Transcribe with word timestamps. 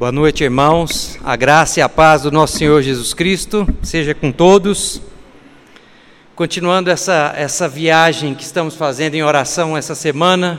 Boa 0.00 0.10
noite, 0.10 0.42
irmãos. 0.42 1.18
A 1.22 1.36
graça 1.36 1.78
e 1.78 1.82
a 1.82 1.88
paz 1.88 2.22
do 2.22 2.30
nosso 2.30 2.56
Senhor 2.56 2.80
Jesus 2.80 3.12
Cristo 3.12 3.68
seja 3.82 4.14
com 4.14 4.32
todos. 4.32 4.98
Continuando 6.34 6.88
essa, 6.88 7.34
essa 7.36 7.68
viagem 7.68 8.34
que 8.34 8.42
estamos 8.42 8.74
fazendo 8.74 9.14
em 9.14 9.22
oração 9.22 9.76
essa 9.76 9.94
semana, 9.94 10.58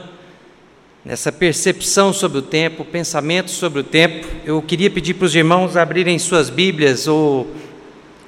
nessa 1.03 1.31
percepção 1.31 2.13
sobre 2.13 2.37
o 2.37 2.43
tempo, 2.43 2.85
pensamento 2.85 3.49
sobre 3.49 3.79
o 3.79 3.83
tempo, 3.83 4.27
eu 4.45 4.61
queria 4.61 4.91
pedir 4.91 5.15
para 5.15 5.25
os 5.25 5.33
irmãos 5.33 5.75
abrirem 5.75 6.19
suas 6.19 6.51
Bíblias, 6.51 7.07
ou 7.07 7.47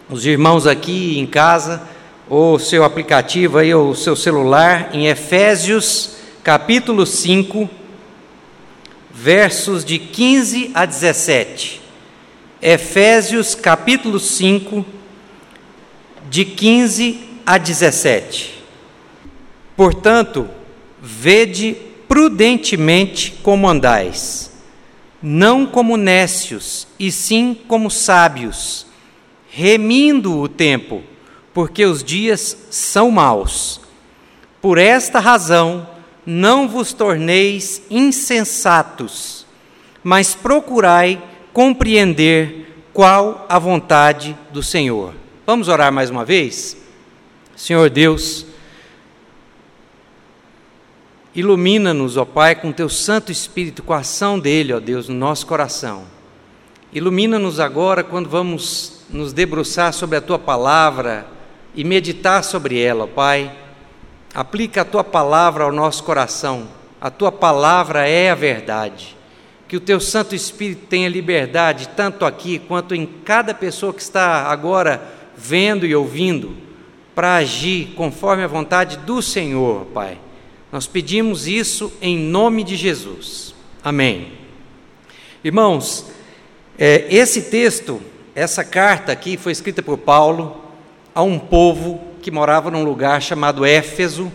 os 0.09 0.25
irmãos 0.25 0.66
aqui 0.66 1.20
em 1.20 1.27
casa, 1.27 1.84
ou 2.27 2.57
seu 2.57 2.84
aplicativo 2.84 3.59
aí, 3.59 3.71
ou 3.71 3.93
seu 3.93 4.16
celular, 4.16 4.89
em 4.93 5.05
Efésios 5.05 6.16
capítulo 6.43 7.05
5 7.05 7.82
versos 9.14 9.86
de 9.86 10.00
15 10.00 10.71
a 10.73 10.86
17. 10.86 11.79
Efésios 12.60 13.54
capítulo 13.54 14.20
5, 14.20 14.83
de 16.29 16.43
15 16.43 17.20
a 17.46 17.60
17. 17.60 18.64
Portanto, 19.78 20.50
vede 21.00 21.78
prudentemente 22.07 23.36
como 23.43 23.70
andais, 23.70 24.51
não 25.21 25.65
como 25.65 25.95
nécios, 25.95 26.87
e 26.98 27.11
sim 27.11 27.56
como 27.68 27.92
sábios, 27.92 28.87
remindo 29.50 30.39
o 30.39 30.48
tempo, 30.48 31.04
porque 31.54 31.86
os 31.86 32.03
dias 32.03 32.58
são 32.72 33.11
maus. 33.11 33.80
Por 34.59 34.80
esta 34.80 35.20
razão, 35.20 35.92
não 36.25 36.67
vos 36.67 36.94
torneis 36.94 37.81
insensatos, 37.89 39.45
mas 40.03 40.33
procurai 40.33 41.22
compreender 41.52 42.86
qual 42.94 43.45
a 43.50 43.59
vontade 43.59 44.38
do 44.52 44.64
Senhor. 44.64 45.14
Vamos 45.45 45.67
orar 45.67 45.92
mais 45.92 46.09
uma 46.09 46.23
vez? 46.23 46.78
Senhor 47.56 47.89
Deus, 47.89 48.45
ilumina-nos, 51.36 52.17
ó 52.17 52.26
Pai, 52.26 52.55
com 52.55 52.72
teu 52.72 52.89
Santo 52.89 53.31
Espírito, 53.31 53.83
com 53.83 53.94
a 53.94 54.00
ação 54.00 54.39
dele, 54.39 54.73
ó 54.73 54.80
Deus, 54.80 55.09
no 55.09 55.16
nosso 55.16 55.45
coração. 55.45 56.05
Ilumina-nos 56.92 57.59
agora 57.59 58.03
quando 58.03 58.30
vamos 58.30 59.03
nos 59.09 59.33
debruçar 59.33 59.94
sobre 59.94 60.17
a 60.17 60.22
tua 60.22 60.39
palavra 60.39 61.28
e 61.76 61.83
meditar 61.83 62.44
sobre 62.44 62.80
ela, 62.80 63.05
ó 63.05 63.08
Pai 63.08 63.62
Aplica 64.34 64.81
a 64.81 64.86
tua 64.86 65.03
palavra 65.03 65.64
ao 65.64 65.72
nosso 65.72 66.03
coração. 66.03 66.67
A 67.00 67.12
tua 67.12 67.31
palavra 67.31 68.08
é 68.08 68.31
a 68.31 68.36
verdade. 68.36 69.16
Que 69.67 69.78
o 69.78 69.81
teu 69.81 70.00
Santo 70.00 70.34
Espírito 70.34 70.88
tenha 70.88 71.09
liberdade, 71.09 71.89
tanto 71.95 72.26
aqui 72.26 72.59
quanto 72.59 72.95
em 72.95 73.06
cada 73.06 73.54
pessoa 73.54 73.94
que 73.94 74.02
está 74.02 74.48
agora 74.48 75.02
vendo 75.36 75.86
e 75.86 75.95
ouvindo, 75.95 76.56
para 77.14 77.36
agir 77.36 77.94
conforme 77.95 78.44
a 78.44 78.48
vontade 78.48 78.98
do 78.98 79.22
Senhor, 79.22 79.86
Pai. 79.88 80.17
Nós 80.72 80.88
pedimos 80.88 81.48
isso 81.48 81.94
em 82.02 82.17
nome 82.17 82.64
de 82.64 82.76
Jesus. 82.76 83.54
Amém. 83.84 84.31
Irmãos, 85.44 86.08
é, 86.78 87.06
esse 87.09 87.44
texto, 87.44 88.02
essa 88.34 88.64
carta 88.64 89.11
aqui 89.11 89.38
foi 89.38 89.52
escrita 89.52 89.84
por 89.84 90.00
Paulo 90.00 90.64
a 91.14 91.22
um 91.22 91.38
povo 91.38 92.12
que 92.24 92.32
morava 92.32 92.72
num 92.72 92.86
lugar 92.86 93.22
chamado 93.22 93.66
Éfeso, 93.66 94.32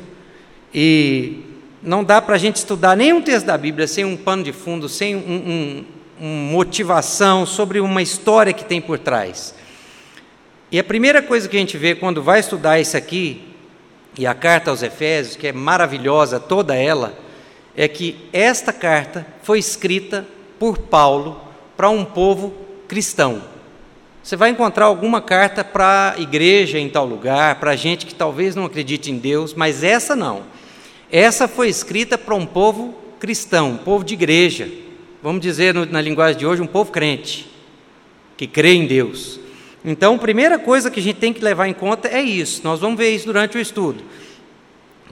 e 0.75 1.41
não 1.83 2.05
dá 2.05 2.21
para 2.21 2.35
a 2.35 2.39
gente 2.39 2.57
estudar 2.57 2.95
nenhum 2.95 3.23
texto 3.23 3.47
da 3.47 3.57
Bíblia 3.57 3.89
sem 3.89 4.05
um 4.05 4.15
pano 4.15 4.45
de 4.45 4.53
fundo, 4.53 4.91
sem 4.91 5.17
um, 5.17 5.19
um, 5.19 5.85
uma 6.21 6.53
motivação 6.53 7.47
sobre 7.47 7.81
uma 7.81 8.03
história 8.03 8.53
que 8.53 8.63
tem 8.63 8.79
por 8.79 8.99
trás. 8.99 9.55
E 10.71 10.79
a 10.79 10.85
primeira 10.85 11.23
coisa 11.23 11.49
que 11.49 11.57
a 11.57 11.61
gente 11.61 11.79
vê 11.79 11.95
quando 11.95 12.23
vai 12.23 12.41
estudar 12.41 12.79
isso 12.79 12.95
aqui, 12.95 13.55
e 14.19 14.27
a 14.27 14.35
carta 14.35 14.71
aos 14.71 14.83
Efésios, 14.83 15.35
que 15.35 15.47
é 15.47 15.53
maravilhosa 15.53 16.39
toda 16.39 16.77
ela, 16.77 17.19
é 17.75 17.89
que 17.89 18.29
esta 18.35 18.71
carta 18.71 19.27
foi 19.43 19.59
escrita 19.59 20.27
por 20.59 20.77
Paulo 20.77 21.41
para 21.75 21.89
um 21.89 22.05
povo 22.05 22.53
cristão. 22.87 23.43
Você 24.29 24.37
vai 24.37 24.51
encontrar 24.51 24.85
alguma 24.85 25.23
carta 25.23 25.65
para 25.65 26.13
a 26.15 26.21
igreja 26.21 26.79
em 26.79 26.87
tal 26.91 27.07
lugar, 27.07 27.55
para 27.55 27.75
gente 27.75 28.05
que 28.05 28.15
talvez 28.15 28.55
não 28.55 28.67
acredite 28.67 29.11
em 29.11 29.17
Deus, 29.17 29.55
mas 29.55 29.83
essa 29.83 30.15
não. 30.15 30.43
Essa 31.11 31.49
foi 31.49 31.71
escrita 31.71 32.19
para 32.19 32.35
um 32.35 32.45
povo 32.45 32.95
cristão, 33.19 33.71
um 33.71 33.77
povo 33.79 34.05
de 34.05 34.13
igreja. 34.13 34.69
Vamos 35.23 35.41
dizer 35.41 35.75
na 35.75 36.03
linguagem 36.03 36.39
de 36.39 36.45
hoje, 36.45 36.61
um 36.61 36.67
povo 36.67 36.93
crente, 36.93 37.51
que 38.37 38.47
crê 38.47 38.75
em 38.75 38.87
Deus. 38.87 39.41
Então, 39.83 40.17
a 40.17 40.19
primeira 40.19 40.59
coisa 40.59 40.91
que 40.91 41.01
a 41.01 41.03
gente 41.03 41.17
tem 41.17 41.33
que 41.33 41.43
levar 41.43 41.67
em 41.67 41.73
conta 41.73 42.07
é 42.09 42.21
isso. 42.21 42.61
Nós 42.63 42.81
vamos 42.81 42.99
ver 42.99 43.09
isso 43.09 43.25
durante 43.25 43.57
o 43.57 43.61
estudo. 43.61 44.05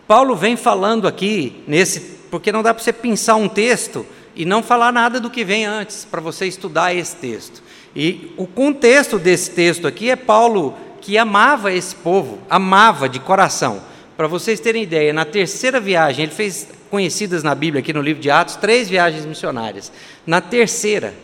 Paulo 0.07 0.37
vem 0.37 0.59
falando 0.59 1.09
aqui 1.09 1.65
nesse, 1.67 2.01
porque 2.31 2.53
não 2.53 2.63
dá 2.63 2.75
para 2.75 2.85
você 2.85 2.93
pensar 2.93 3.37
um 3.37 3.49
texto 3.49 4.05
e 4.35 4.45
não 4.45 4.63
falar 4.63 4.93
nada 4.93 5.19
do 5.19 5.31
que 5.31 5.43
vem 5.43 5.65
antes 5.65 6.05
para 6.05 6.21
você 6.21 6.45
estudar 6.45 6.95
esse 6.95 7.17
texto. 7.17 7.65
E 7.97 8.31
o 8.37 8.47
contexto 8.47 9.19
desse 9.19 9.53
texto 9.53 9.87
aqui 9.87 10.11
é 10.11 10.17
Paulo 10.17 10.77
que 11.01 11.17
amava 11.17 11.73
esse 11.73 11.95
povo, 11.95 12.39
amava 12.51 13.09
de 13.09 13.19
coração. 13.19 13.81
Para 14.19 14.27
vocês 14.27 14.61
terem 14.61 14.83
ideia, 14.83 15.15
na 15.15 15.25
terceira 15.25 15.81
viagem, 15.81 16.25
ele 16.25 16.35
fez 16.35 16.69
conhecidas 16.91 17.43
na 17.43 17.55
Bíblia, 17.55 17.81
aqui 17.81 17.95
no 17.95 18.03
livro 18.03 18.21
de 18.21 18.31
Atos, 18.31 18.57
três 18.57 18.89
viagens 18.89 19.25
missionárias. 19.25 19.91
Na 20.27 20.43
terceira, 20.43 21.15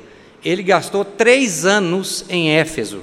ele 0.42 0.62
gastou 0.62 1.04
três 1.04 1.66
anos 1.66 2.24
em 2.30 2.50
Éfeso. 2.52 3.02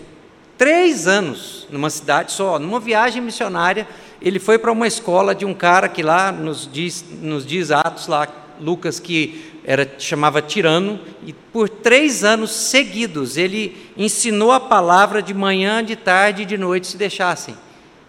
Três 0.58 1.08
anos 1.08 1.68
numa 1.70 1.92
cidade 1.92 2.32
só, 2.32 2.58
numa 2.58 2.80
viagem 2.80 3.22
missionária. 3.22 3.88
Ele 4.20 4.40
foi 4.40 4.58
para 4.58 4.72
uma 4.72 4.88
escola 4.88 5.36
de 5.36 5.46
um 5.46 5.54
cara 5.54 5.88
que 5.88 6.02
lá 6.02 6.32
nos 6.32 6.68
diz, 6.72 7.06
nos 7.22 7.46
diz 7.46 7.70
Atos, 7.72 8.08
lá, 8.08 8.28
Lucas, 8.60 9.00
que 9.00 9.49
era 9.70 9.88
chamava 10.00 10.42
Tirano, 10.42 11.00
e 11.24 11.32
por 11.32 11.70
três 11.70 12.24
anos 12.24 12.50
seguidos 12.50 13.38
ele 13.38 13.78
ensinou 13.96 14.52
a 14.52 14.60
palavra 14.60 15.22
de 15.22 15.32
manhã, 15.32 15.86
de 15.86 15.96
tarde 15.96 16.42
e 16.42 16.46
de 16.46 16.58
noite, 16.58 16.88
se 16.88 16.98
deixassem. 16.98 17.56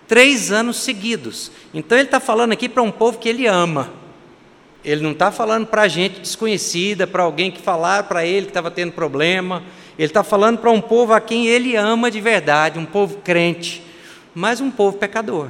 Três 0.09 0.51
anos 0.51 0.79
seguidos. 0.79 1.53
Então 1.75 1.99
ele 1.99 2.07
está 2.07 2.19
falando 2.19 2.53
aqui 2.53 2.67
para 2.67 2.83
um 2.83 2.91
povo 2.91 3.19
que 3.19 3.29
ele 3.29 3.47
ama. 3.47 3.93
Ele 4.83 5.03
não 5.03 5.11
está 5.11 5.31
falando 5.31 5.67
para 5.67 5.87
gente 5.87 6.21
desconhecida, 6.21 7.07
para 7.07 7.25
alguém 7.25 7.51
que 7.51 7.61
falar 7.61 8.05
para 8.05 8.25
ele 8.25 8.47
que 8.47 8.53
estava 8.53 8.71
tendo 8.71 8.93
problema. 8.93 9.63
Ele 9.99 10.07
está 10.07 10.25
falando 10.25 10.57
para 10.61 10.71
um 10.71 10.81
povo 10.81 11.13
a 11.13 11.21
quem 11.21 11.47
ele 11.47 11.77
ama 11.77 12.11
de 12.11 12.23
verdade, 12.23 12.79
um 12.79 12.87
povo 12.87 13.19
crente, 13.19 13.83
mas 14.35 14.63
um 14.63 14.71
povo 14.71 14.97
pecador. 14.97 15.49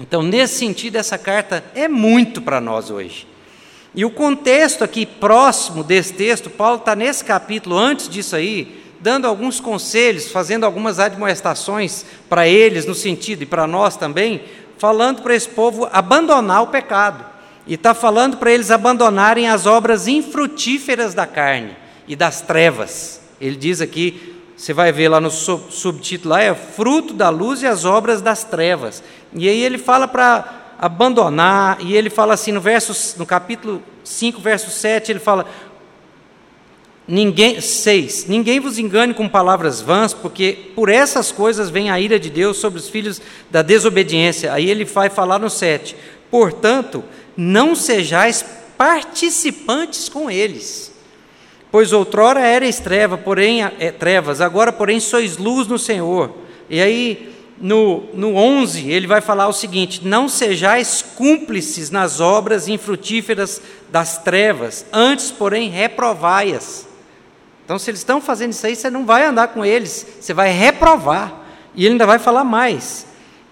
Então, 0.00 0.24
nesse 0.24 0.58
sentido, 0.58 0.96
essa 0.96 1.16
carta 1.16 1.62
é 1.72 1.86
muito 1.86 2.42
para 2.42 2.60
nós 2.60 2.90
hoje. 2.90 3.29
E 3.94 4.04
o 4.04 4.10
contexto 4.10 4.84
aqui 4.84 5.04
próximo 5.04 5.82
desse 5.82 6.12
texto, 6.12 6.48
Paulo 6.48 6.76
está 6.76 6.94
nesse 6.94 7.24
capítulo, 7.24 7.76
antes 7.76 8.08
disso 8.08 8.36
aí, 8.36 8.80
dando 9.00 9.26
alguns 9.26 9.58
conselhos, 9.58 10.30
fazendo 10.30 10.64
algumas 10.64 11.00
admoestações 11.00 12.04
para 12.28 12.46
eles, 12.46 12.86
no 12.86 12.94
sentido, 12.94 13.42
e 13.42 13.46
para 13.46 13.66
nós 13.66 13.96
também, 13.96 14.42
falando 14.78 15.22
para 15.22 15.34
esse 15.34 15.48
povo 15.48 15.88
abandonar 15.92 16.62
o 16.62 16.68
pecado. 16.68 17.24
E 17.66 17.74
está 17.74 17.92
falando 17.92 18.36
para 18.36 18.52
eles 18.52 18.70
abandonarem 18.70 19.48
as 19.48 19.66
obras 19.66 20.06
infrutíferas 20.06 21.12
da 21.12 21.26
carne 21.26 21.76
e 22.06 22.14
das 22.14 22.40
trevas. 22.40 23.20
Ele 23.40 23.56
diz 23.56 23.80
aqui, 23.80 24.36
você 24.56 24.72
vai 24.72 24.92
ver 24.92 25.08
lá 25.08 25.20
no 25.20 25.30
subtítulo, 25.30 26.34
é 26.34 26.54
fruto 26.54 27.14
da 27.14 27.28
luz 27.28 27.62
e 27.62 27.66
as 27.66 27.84
obras 27.84 28.20
das 28.20 28.44
trevas. 28.44 29.02
E 29.32 29.48
aí 29.48 29.62
ele 29.62 29.78
fala 29.78 30.06
para 30.06 30.59
abandonar, 30.80 31.76
e 31.80 31.94
ele 31.94 32.08
fala 32.08 32.32
assim 32.32 32.52
no 32.52 32.60
verso, 32.60 33.18
no 33.18 33.26
capítulo 33.26 33.82
5, 34.02 34.40
verso 34.40 34.70
7, 34.70 35.12
ele 35.12 35.18
fala: 35.18 35.46
Ninguém, 37.06 37.60
6. 37.60 38.24
Ninguém 38.26 38.58
vos 38.60 38.78
engane 38.78 39.12
com 39.12 39.28
palavras 39.28 39.82
vãs, 39.82 40.14
porque 40.14 40.70
por 40.74 40.88
essas 40.88 41.30
coisas 41.30 41.68
vem 41.68 41.90
a 41.90 42.00
ira 42.00 42.18
de 42.18 42.30
Deus 42.30 42.56
sobre 42.56 42.78
os 42.78 42.88
filhos 42.88 43.20
da 43.50 43.60
desobediência. 43.60 44.54
Aí 44.54 44.70
ele 44.70 44.86
vai 44.86 45.10
falar 45.10 45.38
no 45.38 45.50
7. 45.50 45.94
Portanto, 46.30 47.04
não 47.36 47.74
sejais 47.74 48.42
participantes 48.78 50.08
com 50.08 50.30
eles. 50.30 50.94
Pois 51.70 51.92
outrora 51.92 52.40
erais 52.40 52.80
treva, 52.80 53.18
porém, 53.18 53.62
é, 53.62 53.92
trevas, 53.92 54.40
agora, 54.40 54.72
porém, 54.72 54.98
sois 54.98 55.36
luz 55.36 55.66
no 55.66 55.78
Senhor. 55.78 56.34
E 56.70 56.80
aí 56.80 57.39
no, 57.60 58.08
no 58.14 58.36
11, 58.36 58.90
ele 58.90 59.06
vai 59.06 59.20
falar 59.20 59.46
o 59.46 59.52
seguinte: 59.52 60.06
Não 60.06 60.28
sejais 60.28 61.04
cúmplices 61.14 61.90
nas 61.90 62.18
obras 62.18 62.68
infrutíferas 62.68 63.60
das 63.90 64.18
trevas, 64.18 64.86
antes, 64.92 65.30
porém, 65.30 65.68
reprovai-as. 65.68 66.88
Então, 67.64 67.78
se 67.78 67.90
eles 67.90 68.00
estão 68.00 68.20
fazendo 68.20 68.52
isso 68.52 68.66
aí, 68.66 68.74
você 68.74 68.90
não 68.90 69.04
vai 69.04 69.24
andar 69.24 69.48
com 69.48 69.64
eles, 69.64 70.06
você 70.18 70.32
vai 70.32 70.50
reprovar. 70.50 71.32
E 71.74 71.84
ele 71.84 71.92
ainda 71.92 72.06
vai 72.06 72.18
falar 72.18 72.42
mais. 72.42 73.06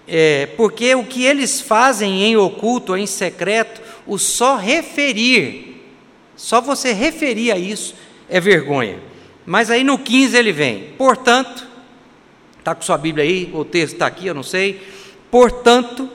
É, 0.07 0.47
porque 0.57 0.95
o 0.95 1.05
que 1.05 1.23
eles 1.23 1.61
fazem 1.61 2.23
em 2.23 2.35
oculto 2.35 2.97
em 2.97 3.05
secreto, 3.05 3.79
o 4.07 4.17
só 4.17 4.57
referir, 4.57 5.85
só 6.35 6.59
você 6.59 6.91
referir 6.91 7.51
a 7.51 7.57
isso 7.57 7.93
é 8.27 8.39
vergonha. 8.39 8.97
Mas 9.45 9.69
aí 9.69 9.83
no 9.83 9.99
15 9.99 10.35
ele 10.35 10.51
vem, 10.51 10.93
portanto, 10.97 11.68
está 12.59 12.75
com 12.75 12.81
sua 12.81 12.97
Bíblia 12.97 13.25
aí, 13.25 13.49
o 13.53 13.65
texto 13.65 13.93
está 13.93 14.05
aqui, 14.05 14.27
eu 14.27 14.33
não 14.33 14.43
sei. 14.43 14.81
Portanto, 15.31 16.09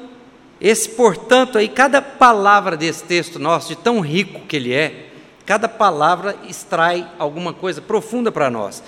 esse 0.61 0.89
portanto 0.91 1.59
aí, 1.59 1.69
cada 1.69 2.01
palavra 2.01 2.77
desse 2.77 3.05
texto 3.05 3.39
nosso, 3.39 3.69
de 3.69 3.77
tão 3.77 4.01
rico 4.01 4.41
que 4.47 4.57
ele 4.57 4.73
é, 4.73 5.09
cada 5.45 5.69
palavra 5.69 6.37
extrai 6.49 7.07
alguma 7.19 7.53
coisa 7.53 7.83
profunda 7.83 8.33
para 8.33 8.51
nós. 8.51 8.83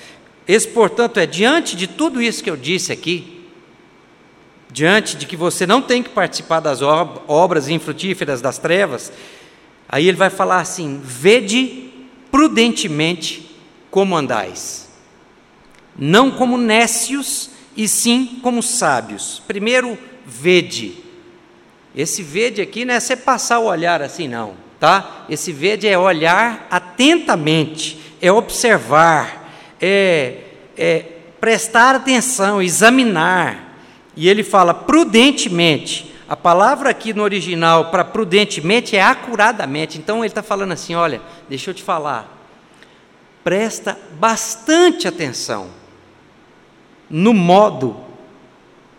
Esse, 0.46 0.68
portanto, 0.68 1.18
é 1.18 1.26
diante 1.26 1.76
de 1.76 1.86
tudo 1.86 2.22
isso 2.22 2.42
que 2.42 2.50
eu 2.50 2.56
disse 2.56 2.92
aqui, 2.92 3.44
diante 4.70 5.16
de 5.16 5.26
que 5.26 5.36
você 5.36 5.66
não 5.66 5.82
tem 5.82 6.02
que 6.02 6.10
participar 6.10 6.60
das 6.60 6.80
obras 6.82 7.68
infrutíferas 7.68 8.40
das 8.40 8.58
trevas, 8.58 9.12
aí 9.88 10.06
ele 10.06 10.16
vai 10.16 10.30
falar 10.30 10.60
assim: 10.60 11.00
vede 11.02 11.90
prudentemente 12.30 13.56
como 13.90 14.16
andais, 14.16 14.85
não 15.98 16.31
como 16.31 16.58
nécios, 16.58 17.50
e 17.76 17.87
sim 17.87 18.38
como 18.43 18.62
sábios. 18.62 19.43
Primeiro, 19.46 19.98
vede. 20.25 21.04
Esse 21.94 22.22
vede 22.22 22.60
aqui 22.62 22.84
não 22.84 22.94
é 22.94 23.00
você 23.00 23.14
passar 23.14 23.58
o 23.58 23.66
olhar 23.66 24.02
assim, 24.02 24.26
não, 24.26 24.54
tá? 24.81 25.25
Esse 25.28 25.52
vede 25.52 25.87
é 25.87 25.98
olhar 25.98 26.66
atentamente, 26.70 27.98
é 28.20 28.32
observar, 28.32 29.52
é, 29.81 30.38
é 30.76 31.04
prestar 31.40 31.94
atenção, 31.94 32.62
examinar. 32.62 33.76
E 34.16 34.28
ele 34.28 34.42
fala 34.42 34.72
prudentemente. 34.72 36.14
A 36.28 36.34
palavra 36.34 36.90
aqui 36.90 37.14
no 37.14 37.22
original 37.22 37.90
para 37.90 38.04
prudentemente 38.04 38.96
é 38.96 39.02
acuradamente. 39.02 39.96
Então 39.96 40.19
ele 40.19 40.26
está 40.26 40.42
falando 40.42 40.72
assim: 40.72 40.94
olha, 40.94 41.20
deixa 41.49 41.70
eu 41.70 41.75
te 41.75 41.82
falar. 41.82 42.34
Presta 43.44 43.96
bastante 44.19 45.06
atenção 45.06 45.69
no 47.08 47.32
modo 47.32 47.96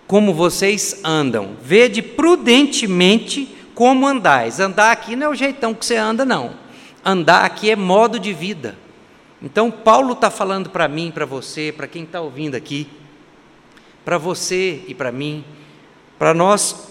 como 0.07 0.33
vocês 0.33 1.01
andam. 1.04 1.56
Vede 1.62 2.01
prudentemente 2.01 3.56
como 3.75 4.07
andais. 4.07 4.59
Andar 4.59 4.92
aqui 4.92 5.15
não 5.15 5.27
é 5.27 5.30
o 5.30 5.36
jeitão 5.36 5.74
que 5.74 5.86
você 5.86 5.98
anda, 5.98 6.24
não. 6.24 6.51
Andar 7.04 7.44
aqui 7.44 7.69
é 7.69 7.75
modo 7.75 8.19
de 8.19 8.33
vida. 8.33 8.77
Então, 9.42 9.69
Paulo 9.69 10.13
está 10.13 10.31
falando 10.31 10.69
para 10.69 10.88
mim, 10.88 11.12
para 11.12 11.25
você, 11.25 11.71
para 11.75 11.88
quem 11.88 12.04
está 12.04 12.19
ouvindo 12.19 12.56
aqui, 12.56 12.88
para 14.04 14.18
você 14.18 14.83
e 14.88 14.95
para 14.95 15.12
mim, 15.12 15.44
para 16.18 16.33
nós 16.33 16.88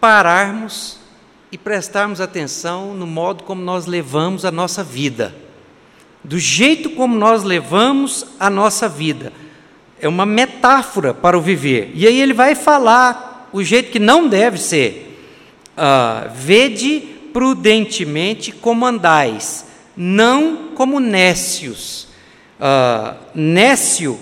pararmos 0.00 0.98
e 1.52 1.58
prestarmos 1.58 2.20
atenção 2.20 2.94
no 2.94 3.06
modo 3.06 3.44
como 3.44 3.62
nós 3.62 3.86
levamos 3.86 4.44
a 4.44 4.50
nossa 4.50 4.82
vida, 4.82 5.34
do 6.24 6.38
jeito 6.38 6.90
como 6.90 7.16
nós 7.16 7.42
levamos 7.42 8.26
a 8.40 8.48
nossa 8.48 8.88
vida. 8.88 9.32
É 10.00 10.08
uma 10.08 10.26
metáfora 10.26 11.14
para 11.14 11.36
o 11.36 11.40
viver. 11.40 11.90
E 11.94 12.06
aí 12.06 12.20
ele 12.20 12.34
vai 12.34 12.54
falar 12.54 13.48
o 13.52 13.62
jeito 13.62 13.90
que 13.90 13.98
não 13.98 14.28
deve 14.28 14.58
ser. 14.58 15.18
Uh, 15.76 16.30
Vede 16.34 17.00
prudentemente 17.32 18.52
como 18.52 18.86
andais 18.86 19.66
não 19.96 20.68
como 20.74 21.00
nécios. 21.00 22.08
Uh, 22.60 23.16
nécio 23.34 24.18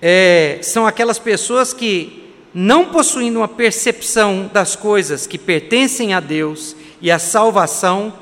é, 0.00 0.58
são 0.62 0.86
aquelas 0.86 1.18
pessoas 1.18 1.72
que, 1.72 2.30
não 2.52 2.86
possuindo 2.86 3.38
uma 3.38 3.48
percepção 3.48 4.50
das 4.52 4.76
coisas 4.76 5.26
que 5.26 5.38
pertencem 5.38 6.12
a 6.12 6.20
Deus 6.20 6.76
e 7.00 7.10
a 7.10 7.18
salvação, 7.18 8.12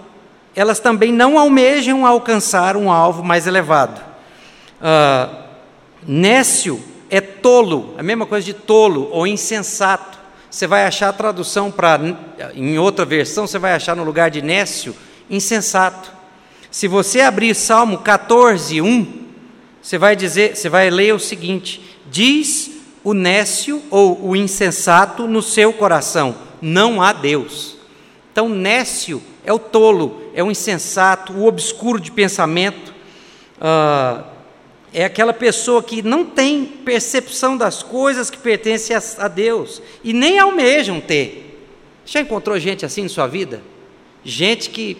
elas 0.54 0.78
também 0.78 1.12
não 1.12 1.38
almejam 1.38 2.06
alcançar 2.06 2.76
um 2.76 2.90
alvo 2.90 3.22
mais 3.22 3.46
elevado. 3.46 4.00
Uh, 4.80 5.45
nécio 6.06 6.80
é 7.10 7.20
tolo, 7.20 7.94
a 7.98 8.02
mesma 8.02 8.26
coisa 8.26 8.44
de 8.44 8.54
tolo 8.54 9.08
ou 9.12 9.26
insensato. 9.26 10.18
Você 10.50 10.66
vai 10.66 10.84
achar 10.84 11.08
a 11.08 11.12
tradução 11.12 11.70
para, 11.70 12.00
em 12.54 12.78
outra 12.78 13.04
versão, 13.04 13.46
você 13.46 13.58
vai 13.58 13.74
achar 13.74 13.96
no 13.96 14.04
lugar 14.04 14.30
de 14.30 14.40
nécio, 14.40 14.94
insensato. 15.28 16.10
Se 16.70 16.88
você 16.88 17.20
abrir 17.20 17.54
Salmo 17.54 17.98
14, 17.98 18.80
1, 18.80 19.26
você 19.82 19.98
vai 19.98 20.16
dizer, 20.16 20.56
você 20.56 20.68
vai 20.68 20.90
ler 20.90 21.14
o 21.14 21.18
seguinte: 21.18 21.80
diz 22.10 22.70
o 23.04 23.14
nécio 23.14 23.82
ou 23.90 24.30
o 24.30 24.36
insensato 24.36 25.28
no 25.28 25.40
seu 25.40 25.72
coração, 25.72 26.34
não 26.60 27.00
há 27.00 27.12
Deus. 27.12 27.76
Então, 28.32 28.48
nécio 28.48 29.22
é 29.44 29.52
o 29.52 29.58
tolo, 29.58 30.30
é 30.34 30.42
o 30.42 30.50
insensato, 30.50 31.32
o 31.32 31.46
obscuro 31.46 32.00
de 32.00 32.10
pensamento, 32.10 32.92
uh, 33.58 34.24
é 34.92 35.04
aquela 35.04 35.32
pessoa 35.32 35.82
que 35.82 36.02
não 36.02 36.24
tem 36.24 36.64
percepção 36.64 37.56
das 37.56 37.82
coisas 37.82 38.30
que 38.30 38.38
pertencem 38.38 38.96
a, 38.96 39.02
a 39.18 39.28
Deus 39.28 39.82
e 40.02 40.12
nem 40.12 40.38
almejam 40.38 41.00
ter. 41.00 41.66
Já 42.04 42.20
encontrou 42.20 42.58
gente 42.58 42.86
assim 42.86 43.02
em 43.02 43.08
sua 43.08 43.26
vida? 43.26 43.62
Gente 44.24 44.70
que 44.70 44.96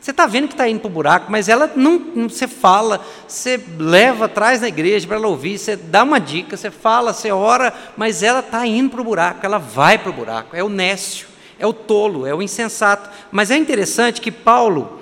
você 0.00 0.12
está 0.12 0.26
vendo 0.26 0.48
que 0.48 0.54
está 0.54 0.68
indo 0.68 0.80
para 0.80 0.88
o 0.88 0.90
buraco, 0.90 1.30
mas 1.30 1.48
ela 1.48 1.70
não, 1.74 1.98
não, 1.98 2.28
Você 2.28 2.46
fala, 2.46 3.04
você 3.26 3.62
leva 3.78 4.24
atrás 4.26 4.60
na 4.60 4.68
igreja 4.68 5.06
para 5.06 5.16
ela 5.16 5.26
ouvir, 5.26 5.58
você 5.58 5.76
dá 5.76 6.02
uma 6.02 6.18
dica, 6.18 6.56
você 6.56 6.70
fala, 6.70 7.12
você 7.12 7.30
ora, 7.30 7.74
mas 7.96 8.22
ela 8.22 8.40
está 8.40 8.66
indo 8.66 8.90
para 8.90 9.00
o 9.00 9.04
buraco, 9.04 9.44
ela 9.44 9.58
vai 9.58 9.98
para 9.98 10.10
o 10.10 10.12
buraco. 10.12 10.56
É 10.56 10.62
o 10.62 10.68
nécio, 10.68 11.26
é 11.58 11.66
o 11.66 11.72
tolo, 11.72 12.26
é 12.26 12.34
o 12.34 12.40
insensato. 12.40 13.10
Mas 13.30 13.50
é 13.50 13.56
interessante 13.56 14.20
que 14.20 14.30
Paulo, 14.30 14.97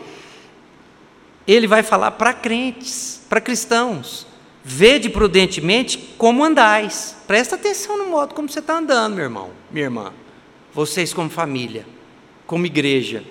ele 1.46 1.66
vai 1.66 1.82
falar 1.82 2.12
para 2.12 2.32
crentes, 2.32 3.22
para 3.28 3.40
cristãos. 3.40 4.26
Vede 4.64 5.08
prudentemente 5.08 5.98
como 6.18 6.44
andais. 6.44 7.16
Presta 7.26 7.54
atenção 7.54 7.96
no 7.96 8.08
modo 8.08 8.34
como 8.34 8.48
você 8.48 8.58
está 8.58 8.78
andando, 8.78 9.14
meu 9.14 9.24
irmão, 9.24 9.50
minha 9.70 9.84
irmã. 9.84 10.12
Vocês 10.72 11.14
como 11.14 11.30
família, 11.30 11.86
como 12.46 12.66
igreja 12.66 13.22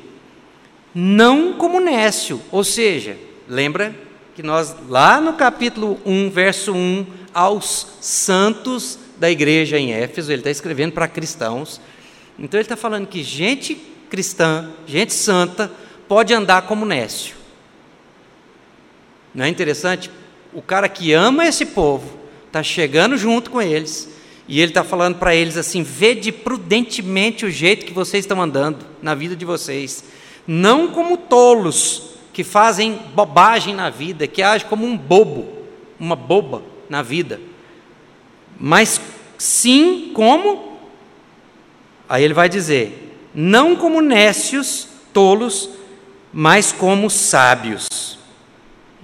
não 0.96 1.52
como 1.52 1.82
nécio. 1.82 2.42
Ou 2.50 2.64
seja, 2.64 3.18
lembra 3.50 3.94
que 4.34 4.42
nós, 4.42 4.74
lá 4.88 5.20
no 5.20 5.34
capítulo 5.34 6.00
1, 6.06 6.30
verso 6.30 6.74
1, 6.74 7.06
aos 7.34 7.98
santos 8.00 8.98
da 9.18 9.30
igreja 9.30 9.78
em 9.78 9.92
Éfeso, 9.92 10.32
ele 10.32 10.40
está 10.40 10.50
escrevendo 10.50 10.94
para 10.94 11.10
cristãos. 11.10 11.82
Então 12.40 12.58
ele 12.58 12.64
está 12.66 12.78
falando 12.78 13.08
que 13.08 13.22
gente 13.22 13.76
cristã, 14.10 14.72
gente 14.88 15.14
santa, 15.14 15.70
pode 16.08 16.34
andar 16.34 16.62
como 16.62 16.86
nécio. 16.86 17.36
Não 19.36 19.46
é 19.46 19.50
interessante? 19.50 20.10
O 20.54 20.62
cara 20.62 20.90
que 20.90 21.14
ama 21.14 21.46
esse 21.46 21.66
povo 21.66 22.18
está 22.48 22.64
chegando 22.64 23.18
junto 23.18 23.52
com 23.52 23.62
eles 23.62 24.10
e 24.48 24.62
ele 24.62 24.72
está 24.72 24.84
falando 24.84 25.18
para 25.18 25.36
eles 25.36 25.58
assim: 25.58 25.84
vede 25.84 26.32
prudentemente 26.32 27.46
o 27.46 27.52
jeito 27.52 27.86
que 27.86 27.94
vocês 27.94 28.24
estão 28.24 28.42
andando 28.42 28.86
na 29.02 29.14
vida 29.14 29.36
de 29.36 29.46
vocês 29.46 30.04
não 30.48 30.90
como 30.90 31.18
tolos 31.18 32.16
que 32.34 32.44
fazem 32.44 33.00
bobagem 33.14 33.74
na 33.74 33.90
vida, 33.90 34.28
que 34.28 34.42
agem 34.42 34.68
como 34.68 34.86
um 34.86 34.98
bobo, 34.98 35.48
uma 36.00 36.16
boba 36.16 36.62
na 36.90 37.02
vida, 37.02 37.40
mas 38.60 39.00
sim 39.38 40.12
como, 40.14 40.78
aí 42.08 42.24
ele 42.24 42.34
vai 42.34 42.50
dizer, 42.50 43.18
não 43.34 43.76
como 43.76 44.02
nécios, 44.02 44.88
tolos, 45.14 45.70
mas 46.32 46.72
como 46.72 47.10
sábios. 47.10 48.20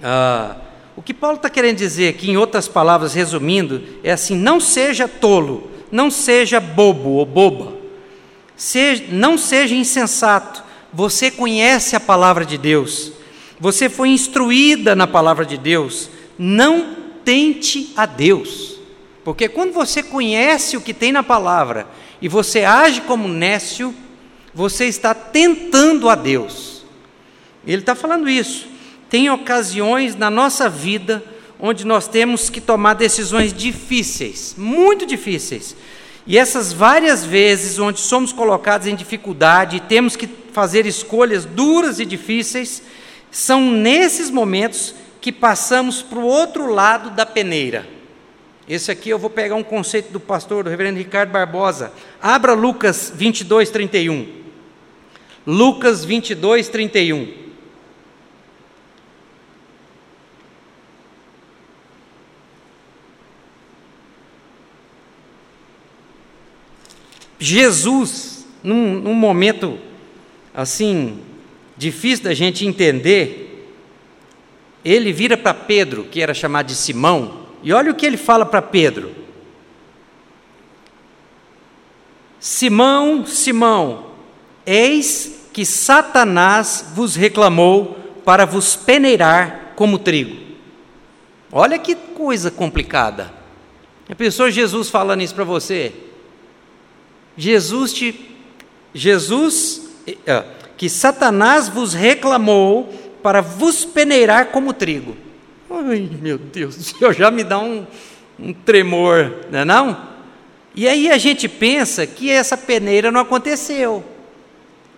Ah, 0.02 0.56
o 0.96 1.02
que 1.02 1.14
Paulo 1.14 1.36
está 1.36 1.48
querendo 1.48 1.78
dizer 1.78 2.08
aqui, 2.08 2.30
em 2.30 2.36
outras 2.36 2.68
palavras, 2.68 3.14
resumindo, 3.14 3.82
é 4.02 4.12
assim: 4.12 4.36
não 4.36 4.60
seja 4.60 5.06
tolo, 5.06 5.70
não 5.90 6.10
seja 6.10 6.60
bobo 6.60 7.10
ou 7.10 7.24
boba, 7.26 7.74
seja, 8.56 9.04
não 9.10 9.38
seja 9.38 9.74
insensato, 9.74 10.62
você 10.92 11.30
conhece 11.30 11.96
a 11.96 12.00
palavra 12.00 12.44
de 12.44 12.58
Deus, 12.58 13.12
você 13.58 13.88
foi 13.88 14.08
instruída 14.08 14.94
na 14.94 15.06
palavra 15.06 15.46
de 15.46 15.56
Deus, 15.56 16.10
não 16.38 16.96
tente 17.24 17.92
a 17.96 18.04
Deus, 18.04 18.78
porque 19.24 19.48
quando 19.48 19.72
você 19.72 20.02
conhece 20.02 20.76
o 20.76 20.80
que 20.80 20.92
tem 20.92 21.12
na 21.12 21.22
palavra 21.22 21.86
e 22.20 22.28
você 22.28 22.64
age 22.64 23.02
como 23.02 23.28
nécio, 23.28 23.94
você 24.52 24.86
está 24.86 25.14
tentando 25.14 26.08
a 26.08 26.14
Deus. 26.14 26.84
Ele 27.66 27.80
está 27.80 27.94
falando 27.94 28.28
isso. 28.28 28.71
Tem 29.12 29.28
ocasiões 29.28 30.16
na 30.16 30.30
nossa 30.30 30.70
vida 30.70 31.22
onde 31.60 31.84
nós 31.84 32.08
temos 32.08 32.48
que 32.48 32.62
tomar 32.62 32.94
decisões 32.94 33.52
difíceis, 33.52 34.54
muito 34.56 35.04
difíceis. 35.04 35.76
E 36.26 36.38
essas 36.38 36.72
várias 36.72 37.22
vezes 37.22 37.78
onde 37.78 38.00
somos 38.00 38.32
colocados 38.32 38.86
em 38.86 38.94
dificuldade 38.94 39.76
e 39.76 39.80
temos 39.80 40.16
que 40.16 40.26
fazer 40.26 40.86
escolhas 40.86 41.44
duras 41.44 42.00
e 42.00 42.06
difíceis, 42.06 42.82
são 43.30 43.70
nesses 43.70 44.30
momentos 44.30 44.94
que 45.20 45.30
passamos 45.30 46.00
para 46.00 46.18
o 46.18 46.24
outro 46.24 46.72
lado 46.72 47.10
da 47.10 47.26
peneira. 47.26 47.86
Esse 48.66 48.90
aqui 48.90 49.10
eu 49.10 49.18
vou 49.18 49.28
pegar 49.28 49.56
um 49.56 49.62
conceito 49.62 50.10
do 50.10 50.20
pastor, 50.20 50.64
do 50.64 50.70
reverendo 50.70 50.96
Ricardo 50.96 51.28
Barbosa. 51.28 51.92
Abra 52.18 52.54
Lucas 52.54 53.12
22, 53.14 53.68
31. 53.68 54.26
Lucas 55.46 56.02
22, 56.02 56.68
31. 56.68 57.41
Jesus, 67.42 68.46
num, 68.62 68.94
num 68.94 69.14
momento 69.14 69.76
assim, 70.54 71.18
difícil 71.76 72.24
da 72.24 72.34
gente 72.34 72.64
entender, 72.64 73.68
ele 74.84 75.12
vira 75.12 75.36
para 75.36 75.52
Pedro, 75.52 76.04
que 76.04 76.20
era 76.20 76.32
chamado 76.32 76.66
de 76.66 76.76
Simão, 76.76 77.46
e 77.60 77.72
olha 77.72 77.90
o 77.90 77.94
que 77.96 78.06
ele 78.06 78.16
fala 78.16 78.46
para 78.46 78.62
Pedro: 78.62 79.10
Simão, 82.38 83.26
Simão, 83.26 84.12
eis 84.64 85.48
que 85.52 85.66
Satanás 85.66 86.92
vos 86.94 87.16
reclamou 87.16 87.98
para 88.24 88.46
vos 88.46 88.76
peneirar 88.76 89.72
como 89.74 89.98
trigo. 89.98 90.36
Olha 91.50 91.76
que 91.76 91.96
coisa 91.96 92.52
complicada. 92.52 93.32
A 94.08 94.14
pessoa 94.14 94.48
Jesus 94.48 94.88
falando 94.88 95.22
isso 95.22 95.34
para 95.34 95.42
você. 95.42 95.92
Jesus 97.36 97.92
te 97.92 98.28
Jesus 98.94 99.82
eh, 100.06 100.44
que 100.76 100.88
Satanás 100.88 101.68
vos 101.68 101.94
reclamou 101.94 102.92
para 103.22 103.40
vos 103.40 103.84
peneirar 103.84 104.46
como 104.46 104.72
trigo. 104.72 105.16
Ai, 105.70 106.10
meu 106.20 106.36
Deus 106.36 106.92
do 106.92 107.12
já 107.14 107.30
me 107.30 107.44
dá 107.44 107.58
um, 107.58 107.86
um 108.38 108.52
tremor, 108.52 109.32
não 109.50 109.60
é 109.60 109.64
não? 109.64 110.12
E 110.74 110.88
aí 110.88 111.10
a 111.10 111.18
gente 111.18 111.48
pensa 111.48 112.06
que 112.06 112.30
essa 112.30 112.56
peneira 112.56 113.10
não 113.10 113.20
aconteceu. 113.20 114.04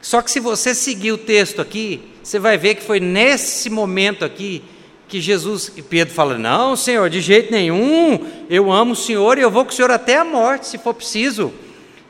Só 0.00 0.20
que 0.20 0.30
se 0.30 0.40
você 0.40 0.74
seguir 0.74 1.12
o 1.12 1.18
texto 1.18 1.60
aqui, 1.60 2.00
você 2.22 2.38
vai 2.38 2.56
ver 2.58 2.76
que 2.76 2.82
foi 2.82 3.00
nesse 3.00 3.70
momento 3.70 4.24
aqui 4.24 4.62
que 5.08 5.20
Jesus 5.20 5.72
e 5.76 5.82
Pedro 5.82 6.14
fala: 6.14 6.38
Não, 6.38 6.76
Senhor, 6.76 7.08
de 7.08 7.20
jeito 7.20 7.50
nenhum, 7.50 8.20
eu 8.48 8.72
amo 8.72 8.92
o 8.92 8.96
Senhor 8.96 9.38
e 9.38 9.42
eu 9.42 9.50
vou 9.50 9.64
com 9.64 9.70
o 9.70 9.74
Senhor 9.74 9.90
até 9.90 10.16
a 10.16 10.24
morte, 10.24 10.66
se 10.66 10.78
for 10.78 10.94
preciso. 10.94 11.52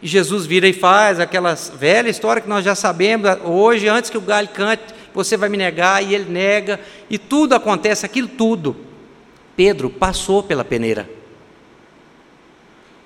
E 0.05 0.07
Jesus 0.07 0.45
vira 0.45 0.69
e 0.69 0.75
faz 0.75 1.19
aquela 1.19 1.55
velha 1.55 2.11
história 2.11 2.43
que 2.43 2.49
nós 2.49 2.63
já 2.63 2.75
sabemos, 2.75 3.39
hoje, 3.43 3.89
antes 3.89 4.11
que 4.11 4.19
o 4.19 4.21
galho 4.21 4.49
cante, 4.49 4.83
você 5.15 5.35
vai 5.35 5.49
me 5.49 5.57
negar, 5.57 6.05
e 6.05 6.15
ele 6.15 6.31
nega, 6.31 6.79
e 7.09 7.17
tudo 7.17 7.55
acontece, 7.55 8.05
aquilo 8.05 8.29
tudo. 8.29 8.77
Pedro 9.57 9.89
passou 9.89 10.43
pela 10.43 10.63
peneira. 10.63 11.09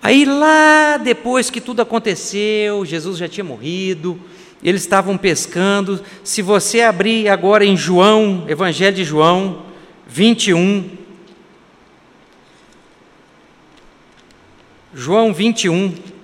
Aí 0.02 0.25
lá 0.25 0.97
depois 0.97 1.50
que 1.50 1.61
tudo 1.61 1.83
aconteceu, 1.83 2.85
Jesus 2.85 3.17
já 3.17 3.28
tinha 3.28 3.45
morrido, 3.45 4.21
eles 4.61 4.83
estavam 4.83 5.17
pescando. 5.17 6.02
Se 6.25 6.43
você 6.43 6.81
abrir 6.81 7.28
agora 7.28 7.64
em 7.64 7.76
João, 7.76 8.45
Evangelho 8.49 8.97
de 8.97 9.05
João 9.05 9.67
21, 10.09 10.90
João 14.93 15.33
21, 15.33 16.18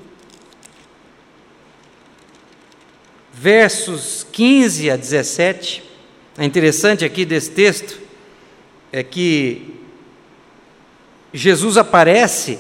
versos 3.45 4.27
15 4.33 4.91
a 4.91 4.97
17. 4.97 5.83
É 6.39 6.47
interessante 6.47 7.05
aqui 7.05 7.27
desse 7.27 7.51
texto 7.51 8.01
é 8.91 9.03
que 9.03 9.75
Jesus 11.31 11.77
aparece 11.77 12.59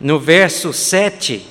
no 0.00 0.20
verso 0.20 0.72
7. 0.72 1.44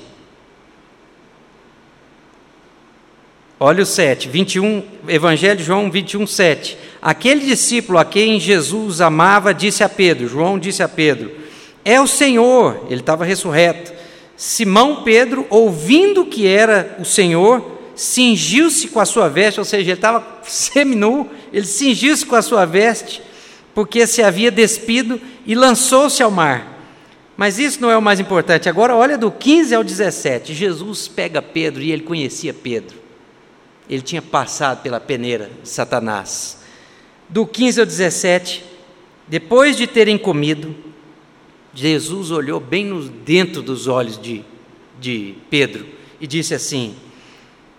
Olha 3.59 3.83
o 3.83 3.85
7, 3.85 4.29
21, 4.29 4.81
Evangelho 5.09 5.57
de 5.57 5.65
João 5.65 5.91
21, 5.91 6.25
7. 6.25 6.77
Aquele 7.01 7.45
discípulo 7.45 7.99
a 7.99 8.05
quem 8.05 8.39
Jesus 8.39 9.01
amava 9.01 9.53
disse 9.53 9.83
a 9.83 9.89
Pedro, 9.89 10.29
João 10.29 10.57
disse 10.57 10.81
a 10.81 10.87
Pedro: 10.87 11.29
É 11.83 11.99
o 11.99 12.07
Senhor, 12.07 12.85
ele 12.89 13.01
estava 13.01 13.25
ressurreto. 13.25 13.91
Simão 14.37 15.03
Pedro, 15.03 15.45
ouvindo 15.49 16.25
que 16.25 16.47
era 16.47 16.95
o 16.97 17.03
Senhor, 17.03 17.78
cingiu-se 17.99 18.87
com 18.87 19.01
a 19.01 19.05
sua 19.05 19.27
veste, 19.27 19.59
ou 19.59 19.65
seja, 19.65 19.91
ele 19.91 19.91
estava 19.91 20.25
seminu, 20.43 21.29
ele 21.51 21.65
cingiu-se 21.65 22.25
com 22.25 22.33
a 22.33 22.41
sua 22.41 22.63
veste, 22.63 23.21
porque 23.75 24.07
se 24.07 24.23
havia 24.23 24.49
despido 24.49 25.19
e 25.45 25.53
lançou-se 25.53 26.23
ao 26.23 26.31
mar. 26.31 26.79
Mas 27.35 27.59
isso 27.59 27.81
não 27.81 27.91
é 27.91 27.97
o 27.97 28.01
mais 28.01 28.17
importante. 28.21 28.69
Agora, 28.69 28.95
olha 28.95 29.17
do 29.17 29.29
15 29.29 29.75
ao 29.75 29.83
17. 29.83 30.53
Jesus 30.53 31.09
pega 31.09 31.41
Pedro 31.41 31.81
e 31.81 31.91
ele 31.91 32.03
conhecia 32.03 32.53
Pedro. 32.53 32.97
Ele 33.89 34.01
tinha 34.01 34.21
passado 34.21 34.81
pela 34.81 35.01
peneira 35.01 35.51
de 35.61 35.67
Satanás. 35.67 36.59
Do 37.27 37.45
15 37.45 37.81
ao 37.81 37.85
17, 37.85 38.63
depois 39.27 39.75
de 39.75 39.85
terem 39.85 40.17
comido, 40.17 40.73
Jesus 41.73 42.31
olhou 42.31 42.61
bem 42.61 43.11
dentro 43.25 43.61
dos 43.61 43.87
olhos 43.87 44.17
de, 44.17 44.41
de 44.99 45.35
Pedro 45.49 45.85
e 46.19 46.25
disse 46.25 46.53
assim: 46.53 46.95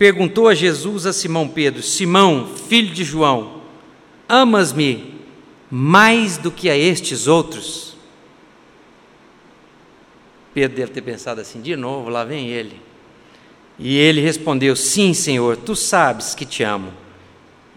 Perguntou 0.01 0.47
a 0.47 0.55
Jesus 0.55 1.05
a 1.05 1.13
Simão 1.13 1.47
Pedro: 1.47 1.83
Simão, 1.83 2.47
filho 2.67 2.91
de 2.91 3.03
João, 3.03 3.61
amas-me 4.27 5.13
mais 5.69 6.37
do 6.37 6.49
que 6.49 6.71
a 6.71 6.75
estes 6.75 7.27
outros? 7.27 7.95
Pedro 10.55 10.75
deve 10.75 10.91
ter 10.91 11.03
pensado 11.03 11.39
assim: 11.39 11.61
de 11.61 11.75
novo, 11.75 12.09
lá 12.09 12.23
vem 12.23 12.49
ele. 12.49 12.81
E 13.77 13.95
ele 13.95 14.21
respondeu: 14.21 14.75
Sim, 14.75 15.13
Senhor, 15.13 15.55
tu 15.55 15.75
sabes 15.75 16.33
que 16.33 16.47
te 16.47 16.63
amo. 16.63 16.91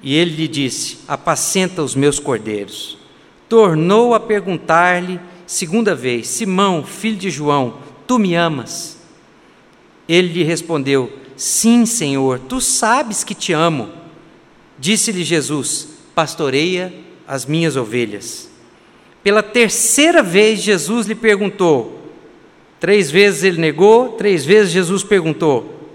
E 0.02 0.14
ele 0.14 0.35
lhe 0.35 0.49
disse: 0.49 1.00
Apacenta 1.07 1.83
os 1.83 1.95
meus 1.95 2.19
cordeiros. 2.19 2.97
Tornou 3.50 4.14
a 4.14 4.19
perguntar-lhe 4.19 5.21
segunda 5.47 5.95
vez: 5.95 6.26
Simão, 6.28 6.85
filho 6.85 7.19
de 7.19 7.28
João, 7.28 7.81
tu 8.07 8.19
me 8.19 8.35
amas? 8.35 8.99
Ele 10.09 10.28
lhe 10.28 10.43
respondeu: 10.43 11.24
Sim, 11.37 11.85
Senhor, 11.85 12.38
tu 12.38 12.61
sabes 12.61 13.25
que 13.25 13.35
te 13.35 13.53
amo. 13.53 13.88
Disse-lhe 14.79 15.25
Jesus: 15.25 15.88
Pastoreia 16.14 16.93
as 17.26 17.47
minhas 17.47 17.76
ovelhas. 17.76 18.49
Pela 19.23 19.43
terceira 19.43 20.23
vez, 20.23 20.61
Jesus 20.61 21.07
lhe 21.07 21.14
perguntou: 21.14 22.00
Três 22.79 23.11
vezes 23.11 23.43
ele 23.43 23.61
negou, 23.61 24.11
três 24.11 24.45
vezes 24.45 24.73
Jesus 24.73 25.03
perguntou: 25.03 25.91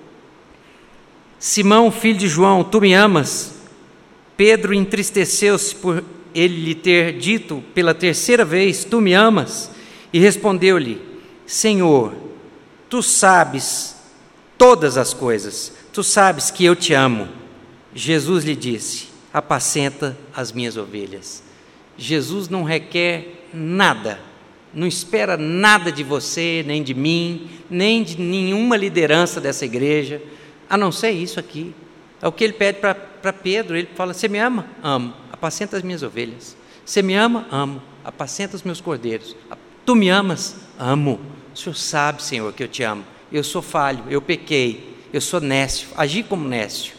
Simão, 1.37 1.91
filho 1.91 2.17
de 2.17 2.27
João, 2.27 2.63
tu 2.63 2.81
me 2.81 2.93
amas? 2.93 3.53
Pedro 4.35 4.73
entristeceu-se 4.73 5.75
por 5.75 6.03
ele 6.33 6.63
lhe 6.63 6.75
ter 6.75 7.17
dito 7.17 7.63
pela 7.73 7.93
terceira 7.93 8.43
vez: 8.43 8.83
Tu 8.83 8.99
me 8.99 9.13
amas? 9.13 9.71
E 10.11 10.19
respondeu-lhe: 10.19 11.01
Senhor, 11.45 12.13
tu 12.89 13.03
sabes 13.03 13.98
todas 14.59 14.95
as 14.95 15.11
coisas, 15.11 15.73
tu 15.91 16.03
sabes 16.03 16.51
que 16.51 16.63
eu 16.63 16.75
te 16.75 16.93
amo. 16.93 17.27
Jesus 17.95 18.45
lhe 18.45 18.55
disse: 18.55 19.07
Apacenta 19.33 20.15
as 20.35 20.51
minhas 20.51 20.77
ovelhas. 20.77 21.41
Jesus 21.97 22.47
não 22.47 22.63
requer 22.63 23.47
nada 23.51 24.29
não 24.73 24.85
espera 24.85 25.35
nada 25.35 25.91
de 25.91 26.03
você, 26.03 26.63
nem 26.65 26.83
de 26.83 26.93
mim, 26.93 27.49
nem 27.69 28.03
de 28.03 28.19
nenhuma 28.19 28.77
liderança 28.77 29.41
dessa 29.41 29.65
igreja, 29.65 30.21
a 30.69 30.77
não 30.77 30.91
ser 30.91 31.11
isso 31.11 31.39
aqui. 31.39 31.73
É 32.21 32.27
o 32.27 32.31
que 32.31 32.43
ele 32.43 32.53
pede 32.53 32.79
para 32.79 33.33
Pedro. 33.33 33.75
Ele 33.75 33.89
fala: 33.95 34.13
Você 34.13 34.27
me 34.27 34.37
ama? 34.37 34.67
Amo. 34.83 35.13
Apacenta 35.31 35.77
as 35.77 35.83
minhas 35.83 36.03
ovelhas. 36.03 36.55
Você 36.85 37.01
me 37.01 37.15
ama? 37.15 37.47
Amo. 37.51 37.81
Apacenta 38.03 38.55
os 38.55 38.63
meus 38.63 38.81
cordeiros. 38.81 39.35
Tu 39.85 39.95
me 39.95 40.09
amas? 40.09 40.55
Amo. 40.77 41.19
O 41.53 41.57
Senhor 41.57 41.75
sabe, 41.75 42.21
Senhor, 42.21 42.53
que 42.53 42.63
eu 42.63 42.67
te 42.67 42.83
amo. 42.83 43.03
Eu 43.31 43.43
sou 43.43 43.61
falho, 43.61 44.03
eu 44.09 44.21
pequei, 44.21 44.97
eu 45.13 45.21
sou 45.21 45.39
nécio, 45.39 45.89
agi 45.95 46.23
como 46.23 46.47
nécio, 46.47 46.93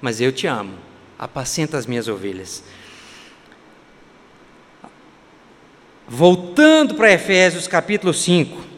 mas 0.00 0.20
eu 0.20 0.32
te 0.32 0.46
amo. 0.46 0.74
Apacenta 1.18 1.76
as 1.76 1.86
minhas 1.86 2.08
ovelhas. 2.08 2.62
Voltando 6.06 6.94
para 6.94 7.12
Efésios 7.12 7.68
capítulo 7.68 8.14
5, 8.14 8.68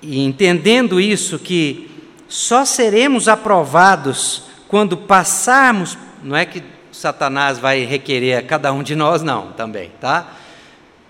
e 0.00 0.20
entendendo 0.20 1.00
isso, 1.00 1.38
que 1.38 1.90
só 2.28 2.64
seremos 2.64 3.28
aprovados 3.28 4.44
quando 4.68 4.96
passarmos, 4.96 5.96
não 6.22 6.36
é 6.36 6.44
que 6.44 6.62
Satanás 6.90 7.58
vai 7.58 7.84
requerer 7.84 8.38
a 8.38 8.42
cada 8.42 8.72
um 8.72 8.82
de 8.82 8.94
nós, 8.94 9.22
não, 9.22 9.52
também, 9.52 9.90
tá? 10.00 10.36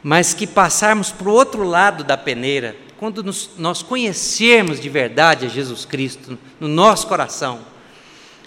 Mas 0.04 0.34
que 0.34 0.46
passarmos 0.46 1.10
para 1.10 1.28
o 1.28 1.32
outro 1.32 1.64
lado 1.64 2.04
da 2.04 2.16
peneira, 2.16 2.76
quando 2.98 3.24
nos, 3.24 3.50
nós 3.56 3.82
conhecermos 3.82 4.78
de 4.78 4.88
verdade 4.90 5.46
a 5.46 5.48
Jesus 5.48 5.86
Cristo 5.86 6.38
no 6.60 6.68
nosso 6.68 7.06
coração, 7.06 7.60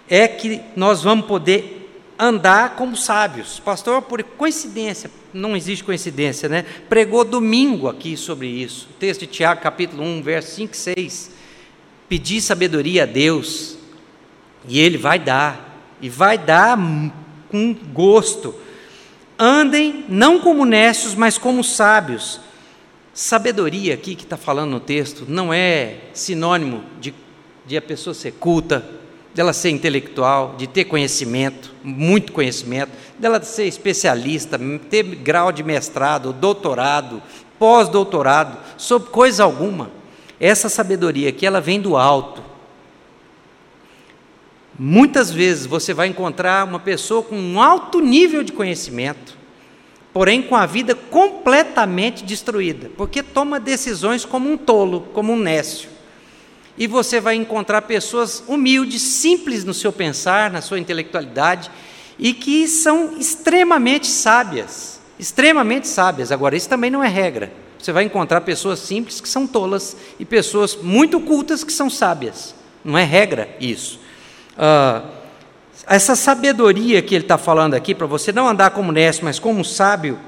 é 0.08 0.28
que 0.28 0.62
nós 0.76 1.02
vamos 1.02 1.26
poder 1.26 1.78
andar 2.18 2.76
como 2.76 2.96
sábios. 2.96 3.60
Pastor, 3.60 4.04
por 4.04 4.24
coincidência, 4.24 5.10
não 5.34 5.56
existe 5.56 5.84
coincidência, 5.84 6.48
né? 6.48 6.64
Pregou 6.88 7.24
domingo 7.24 7.88
aqui 7.88 8.16
sobre 8.16 8.48
isso. 8.48 8.88
Texto 9.00 9.22
de 9.22 9.28
Tiago, 9.28 9.62
capítulo 9.62 10.04
1, 10.04 10.22
verso 10.22 10.56
5 10.56 10.74
e 10.74 10.78
6. 10.78 11.32
Pedir 12.08 12.42
sabedoria 12.42 13.04
a 13.04 13.06
Deus, 13.06 13.78
e 14.68 14.80
Ele 14.80 14.98
vai 14.98 15.20
dar, 15.20 15.96
e 16.02 16.08
vai 16.08 16.38
dar 16.38 16.78
com 17.50 17.74
gosto. 17.94 18.56
Andem 19.40 20.06
não 20.10 20.40
como 20.40 20.66
necios, 20.66 21.14
mas 21.14 21.38
como 21.38 21.64
sábios, 21.64 22.40
Sabedoria 23.18 23.96
aqui 23.96 24.14
que 24.14 24.22
está 24.22 24.38
falando 24.38 24.70
no 24.70 24.80
texto 24.80 25.26
não 25.28 25.52
é 25.52 25.96
sinônimo 26.14 26.84
de, 27.02 27.16
de 27.66 27.76
a 27.76 27.82
pessoa 27.82 28.14
ser 28.14 28.34
culta, 28.34 28.88
dela 29.34 29.54
ser 29.54 29.72
intelectual, 29.72 30.54
de 30.56 30.68
ter 30.68 30.86
conhecimento, 30.86 31.74
muito 31.84 32.32
conhecimento, 32.32 32.92
dela 33.18 33.42
ser 33.42 33.66
especialista, 33.66 34.60
ter 34.88 35.02
grau 35.02 35.52
de 35.52 35.64
mestrado, 35.64 36.32
doutorado, 36.32 37.20
pós-doutorado, 37.58 38.56
sobre 38.78 39.10
coisa 39.10 39.44
alguma. 39.44 39.90
Essa 40.40 40.70
sabedoria 40.70 41.30
aqui, 41.30 41.44
ela 41.44 41.60
vem 41.60 41.82
do 41.82 41.98
alto. 41.98 42.44
Muitas 44.80 45.32
vezes 45.32 45.66
você 45.66 45.92
vai 45.94 46.08
encontrar 46.08 46.64
uma 46.64 46.80
pessoa 46.80 47.24
com 47.24 47.36
um 47.36 47.60
alto 47.60 48.00
nível 48.00 48.44
de 48.44 48.52
conhecimento, 48.52 49.36
porém 50.14 50.42
com 50.42 50.56
a 50.56 50.68
vida 50.68 50.94
completamente 50.94 52.24
destruída, 52.24 52.92
porque 52.96 53.24
toma 53.24 53.60
decisões 53.60 54.24
como 54.24 54.52
um 54.52 54.56
tolo, 54.56 55.08
como 55.14 55.34
um 55.34 55.40
nécio. 55.40 55.90
E 56.78 56.86
você 56.86 57.20
vai 57.20 57.36
encontrar 57.36 57.82
pessoas 57.84 58.44
humildes, 58.48 59.02
simples 59.02 59.64
no 59.64 59.74
seu 59.74 59.92
pensar, 59.92 60.52
na 60.52 60.62
sua 60.62 60.80
intelectualidade, 60.80 61.72
e 62.20 62.34
que 62.34 62.68
são 62.68 63.18
extremamente 63.18 64.06
sábias. 64.06 65.00
Extremamente 65.18 65.88
sábias. 65.88 66.32
Agora, 66.32 66.56
isso 66.56 66.70
também 66.70 66.92
não 66.92 67.04
é 67.04 67.08
regra. 67.08 67.52
Você 67.80 67.92
vai 67.92 68.04
encontrar 68.04 68.42
pessoas 68.42 68.78
simples 68.78 69.20
que 69.20 69.28
são 69.28 69.48
tolas 69.48 69.98
e 70.20 70.26
pessoas 70.26 70.76
muito 70.76 71.20
cultas 71.20 71.64
que 71.64 71.74
são 71.74 71.90
sábias. 71.90 72.54
Não 72.86 72.96
é 72.96 73.04
regra 73.04 73.50
isso. 73.60 74.00
Uh, 74.58 75.08
essa 75.88 76.16
sabedoria 76.16 77.02
que 77.02 77.16
ele 77.16 77.24
está 77.24 77.38
falando 77.38 77.74
aqui, 77.74 77.96
para 77.96 78.08
você 78.08 78.32
não 78.34 78.48
andar 78.48 78.72
como 78.72 78.92
nécio, 78.92 79.24
mas 79.24 79.40
como 79.40 79.64
sábio, 79.64 80.20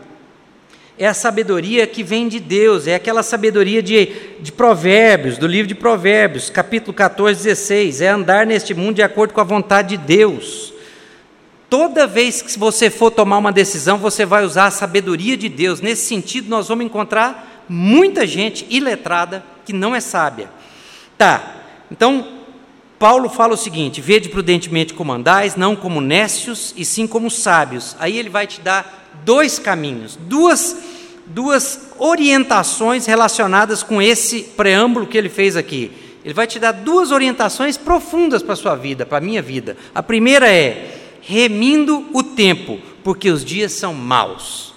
é 0.97 1.07
a 1.07 1.13
sabedoria 1.13 1.87
que 1.87 2.03
vem 2.03 2.27
de 2.27 2.39
Deus, 2.39 2.85
é 2.87 2.95
aquela 2.95 3.23
sabedoria 3.23 3.81
de, 3.81 4.09
de 4.39 4.51
Provérbios, 4.51 5.37
do 5.37 5.47
livro 5.47 5.67
de 5.67 5.75
Provérbios, 5.75 6.49
capítulo 6.49 6.93
14, 6.93 7.43
16. 7.43 8.01
É 8.01 8.09
andar 8.09 8.45
neste 8.45 8.73
mundo 8.73 8.95
de 8.95 9.01
acordo 9.01 9.33
com 9.33 9.41
a 9.41 9.45
vontade 9.45 9.95
de 9.95 9.97
Deus. 9.97 10.73
Toda 11.69 12.05
vez 12.05 12.41
que 12.41 12.57
você 12.57 12.89
for 12.89 13.11
tomar 13.11 13.37
uma 13.37 13.51
decisão, 13.51 13.97
você 13.97 14.25
vai 14.25 14.43
usar 14.43 14.65
a 14.65 14.71
sabedoria 14.71 15.37
de 15.37 15.47
Deus. 15.47 15.81
Nesse 15.81 16.05
sentido, 16.05 16.49
nós 16.49 16.67
vamos 16.67 16.85
encontrar 16.85 17.65
muita 17.69 18.27
gente 18.27 18.65
iletrada 18.69 19.43
que 19.65 19.71
não 19.71 19.95
é 19.95 19.99
sábia. 19.99 20.49
Tá, 21.17 21.55
então 21.91 22.38
Paulo 22.99 23.29
fala 23.29 23.53
o 23.53 23.57
seguinte: 23.57 24.01
vede 24.01 24.27
prudentemente 24.27 24.93
como 24.93 25.13
andais, 25.13 25.55
não 25.55 25.75
como 25.75 26.01
nécios, 26.01 26.73
e 26.75 26.83
sim 26.83 27.07
como 27.07 27.31
sábios. 27.31 27.95
Aí 27.97 28.17
ele 28.17 28.29
vai 28.29 28.45
te 28.45 28.59
dar 28.59 29.09
dois 29.23 29.57
caminhos, 29.57 30.19
duas, 30.21 30.75
duas 31.25 31.87
orientações 31.97 33.05
relacionadas 33.05 33.81
com 33.81 34.01
esse 34.01 34.43
preâmbulo 34.43 35.07
que 35.07 35.17
ele 35.17 35.29
fez 35.29 35.55
aqui. 35.55 35.91
Ele 36.23 36.33
vai 36.33 36.45
te 36.45 36.59
dar 36.59 36.73
duas 36.73 37.11
orientações 37.11 37.77
profundas 37.77 38.43
para 38.43 38.53
a 38.53 38.57
sua 38.57 38.75
vida, 38.75 39.05
para 39.05 39.19
a 39.19 39.21
minha 39.21 39.41
vida. 39.41 39.77
A 39.95 40.03
primeira 40.03 40.51
é 40.51 40.97
remindo 41.21 42.05
o 42.13 42.21
tempo, 42.21 42.77
porque 43.03 43.29
os 43.29 43.45
dias 43.45 43.71
são 43.71 43.93
maus. 43.93 44.73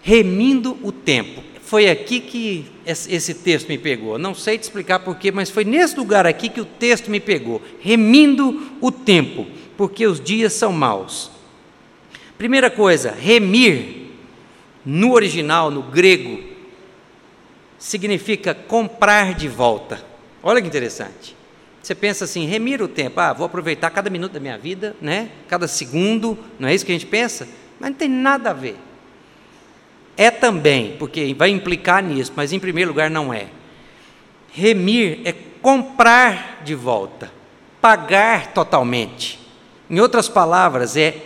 Remindo 0.00 0.78
o 0.82 0.90
tempo 0.90 1.51
foi 1.72 1.88
aqui 1.88 2.20
que 2.20 2.66
esse 2.84 3.32
texto 3.32 3.66
me 3.66 3.78
pegou. 3.78 4.18
Não 4.18 4.34
sei 4.34 4.58
te 4.58 4.64
explicar 4.64 4.98
porquê, 4.98 5.32
mas 5.32 5.48
foi 5.48 5.64
nesse 5.64 5.96
lugar 5.96 6.26
aqui 6.26 6.50
que 6.50 6.60
o 6.60 6.66
texto 6.66 7.10
me 7.10 7.18
pegou. 7.18 7.62
Remindo 7.80 8.76
o 8.78 8.92
tempo, 8.92 9.46
porque 9.74 10.06
os 10.06 10.20
dias 10.20 10.52
são 10.52 10.70
maus. 10.70 11.30
Primeira 12.36 12.70
coisa, 12.70 13.10
remir, 13.10 14.10
no 14.84 15.14
original, 15.14 15.70
no 15.70 15.82
grego, 15.82 16.42
significa 17.78 18.54
comprar 18.54 19.34
de 19.34 19.48
volta. 19.48 20.04
Olha 20.42 20.60
que 20.60 20.68
interessante. 20.68 21.34
Você 21.82 21.94
pensa 21.94 22.26
assim, 22.26 22.44
remir 22.44 22.82
o 22.82 22.86
tempo, 22.88 23.18
ah, 23.18 23.32
vou 23.32 23.46
aproveitar 23.46 23.88
cada 23.88 24.10
minuto 24.10 24.32
da 24.32 24.40
minha 24.40 24.58
vida, 24.58 24.94
né? 25.00 25.30
Cada 25.48 25.66
segundo, 25.66 26.38
não 26.58 26.68
é 26.68 26.74
isso 26.74 26.84
que 26.84 26.92
a 26.92 26.94
gente 26.94 27.06
pensa? 27.06 27.48
Mas 27.80 27.92
não 27.92 27.96
tem 27.96 28.10
nada 28.10 28.50
a 28.50 28.52
ver. 28.52 28.76
É 30.16 30.30
também, 30.30 30.96
porque 30.98 31.34
vai 31.34 31.50
implicar 31.50 32.02
nisso, 32.02 32.32
mas 32.36 32.52
em 32.52 32.58
primeiro 32.58 32.90
lugar 32.90 33.10
não 33.10 33.32
é. 33.32 33.46
Remir 34.52 35.20
é 35.24 35.34
comprar 35.62 36.60
de 36.64 36.74
volta, 36.74 37.32
pagar 37.80 38.48
totalmente. 38.48 39.38
Em 39.88 40.00
outras 40.00 40.28
palavras, 40.28 40.96
é 40.96 41.16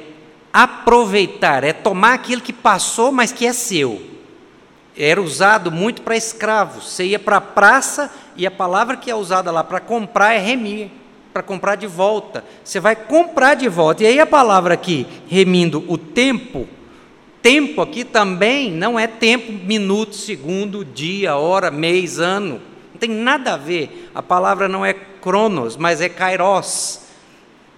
aproveitar, 0.52 1.64
é 1.64 1.72
tomar 1.72 2.14
aquilo 2.14 2.40
que 2.40 2.52
passou, 2.52 3.12
mas 3.12 3.32
que 3.32 3.46
é 3.46 3.52
seu. 3.52 4.00
Era 4.96 5.20
usado 5.20 5.70
muito 5.70 6.00
para 6.00 6.16
escravos. 6.16 6.92
Você 6.92 7.04
ia 7.04 7.18
para 7.18 7.36
a 7.36 7.40
praça 7.40 8.10
e 8.34 8.46
a 8.46 8.50
palavra 8.50 8.96
que 8.96 9.10
é 9.10 9.14
usada 9.14 9.50
lá 9.50 9.62
para 9.62 9.80
comprar 9.80 10.32
é 10.32 10.38
remir, 10.38 10.88
para 11.32 11.42
comprar 11.42 11.74
de 11.74 11.86
volta. 11.86 12.42
Você 12.64 12.80
vai 12.80 12.96
comprar 12.96 13.54
de 13.54 13.68
volta. 13.68 14.04
E 14.04 14.06
aí 14.06 14.18
a 14.18 14.26
palavra 14.26 14.72
aqui, 14.72 15.06
remindo 15.28 15.84
o 15.86 15.98
tempo, 15.98 16.66
tempo 17.46 17.80
aqui 17.80 18.02
também 18.02 18.72
não 18.72 18.98
é 18.98 19.06
tempo, 19.06 19.52
minuto, 19.52 20.16
segundo, 20.16 20.84
dia, 20.84 21.36
hora, 21.36 21.70
mês, 21.70 22.18
ano. 22.18 22.60
Não 22.92 22.98
tem 22.98 23.08
nada 23.08 23.54
a 23.54 23.56
ver. 23.56 24.10
A 24.12 24.20
palavra 24.20 24.66
não 24.66 24.84
é 24.84 24.92
cronos, 24.92 25.76
mas 25.76 26.00
é 26.00 26.08
kairos, 26.08 27.02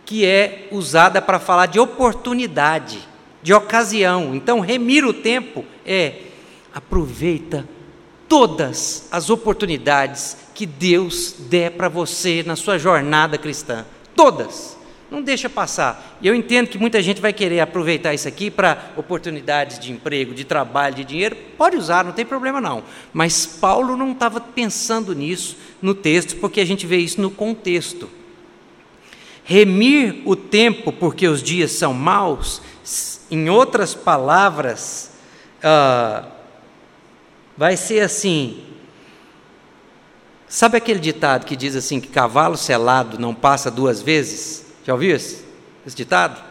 que 0.07 0.24
é 0.24 0.68
usada 0.72 1.20
para 1.20 1.38
falar 1.38 1.66
de 1.66 1.78
oportunidade, 1.78 3.07
de 3.42 3.52
ocasião. 3.52 4.35
Então, 4.35 4.61
remir 4.61 5.04
o 5.04 5.12
tempo 5.12 5.66
é 5.85 6.14
aproveita 6.72 7.68
todas 8.26 9.07
as 9.12 9.28
oportunidades 9.28 10.35
que 10.54 10.64
Deus 10.64 11.35
der 11.40 11.72
para 11.72 11.90
você 11.90 12.42
na 12.42 12.57
sua 12.57 12.78
jornada 12.78 13.37
cristã. 13.37 13.85
Todas. 14.16 14.78
Não 15.11 15.23
deixa 15.23 15.49
passar. 15.49 16.18
E 16.21 16.29
eu 16.29 16.35
entendo 16.35 16.68
que 16.68 16.77
muita 16.77 17.01
gente 17.01 17.21
vai 17.21 17.33
querer 17.33 17.61
aproveitar 17.61 18.12
isso 18.12 18.29
aqui 18.29 18.51
para 18.51 18.90
oportunidades 18.94 19.79
de 19.79 19.90
emprego, 19.90 20.35
de 20.35 20.44
trabalho, 20.44 20.97
de 20.97 21.05
dinheiro. 21.05 21.35
Pode 21.57 21.77
usar, 21.77 22.05
não 22.05 22.12
tem 22.12 22.27
problema 22.27 22.61
não. 22.61 22.85
Mas 23.12 23.47
Paulo 23.47 23.97
não 23.97 24.12
estava 24.12 24.38
pensando 24.38 25.14
nisso 25.14 25.57
no 25.81 25.94
texto, 25.94 26.37
porque 26.37 26.61
a 26.61 26.64
gente 26.64 26.87
vê 26.87 26.99
isso 26.99 27.23
no 27.23 27.31
contexto. 27.31 28.09
Remir 29.44 30.21
o 30.27 30.37
tempo 30.37 30.92
porque 30.92 31.27
os 31.27 31.42
dias 31.42 31.73
são 31.73 31.94
maus, 31.94 32.61
em 33.31 33.49
outras 33.49 33.94
palavras, 33.94 35.12
uh, 35.64 36.29
vai 37.57 37.79
ser 37.79 38.01
assim. 38.01 38.62
Sabe 40.47 40.77
aquele 40.77 41.01
ditado 41.01 41.47
que 41.47 41.57
diz 41.57 41.75
assim 41.75 41.99
que 41.99 42.09
cavalo 42.09 42.59
selado 42.59 43.18
não 43.18 43.35
passa 43.35 43.71
duas 43.71 44.03
vezes? 44.03 44.67
Já 44.88 44.94
ouviu 44.94 45.14
esse, 45.14 45.44
esse 45.87 45.94
ditado? 45.94 46.42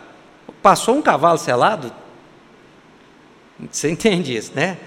Passou 0.61 0.95
um 0.95 1.01
cavalo 1.01 1.39
selado? 1.39 1.91
Você 3.71 3.89
entende 3.89 4.37
isso, 4.37 4.51
né? 4.53 4.77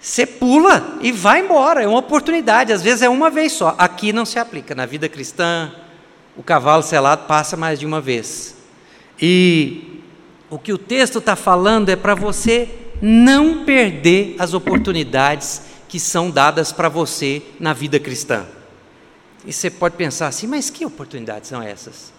Você 0.00 0.24
pula 0.24 0.98
e 1.00 1.10
vai 1.10 1.40
embora, 1.40 1.82
é 1.82 1.88
uma 1.88 1.98
oportunidade, 1.98 2.72
às 2.72 2.80
vezes 2.80 3.02
é 3.02 3.08
uma 3.08 3.28
vez 3.28 3.54
só. 3.54 3.74
Aqui 3.76 4.12
não 4.12 4.24
se 4.24 4.38
aplica. 4.38 4.72
Na 4.72 4.86
vida 4.86 5.08
cristã, 5.08 5.72
o 6.36 6.44
cavalo 6.44 6.84
selado 6.84 7.26
passa 7.26 7.56
mais 7.56 7.80
de 7.80 7.86
uma 7.86 8.00
vez. 8.00 8.54
E 9.20 10.00
o 10.48 10.56
que 10.56 10.72
o 10.72 10.78
texto 10.78 11.18
está 11.18 11.34
falando 11.34 11.88
é 11.88 11.96
para 11.96 12.14
você 12.14 12.68
não 13.02 13.64
perder 13.64 14.36
as 14.38 14.54
oportunidades 14.54 15.60
que 15.88 15.98
são 15.98 16.30
dadas 16.30 16.70
para 16.70 16.88
você 16.88 17.42
na 17.58 17.72
vida 17.72 17.98
cristã. 17.98 18.46
E 19.44 19.52
você 19.52 19.68
pode 19.68 19.96
pensar 19.96 20.28
assim, 20.28 20.46
mas 20.46 20.70
que 20.70 20.86
oportunidades 20.86 21.48
são 21.48 21.60
essas? 21.60 22.14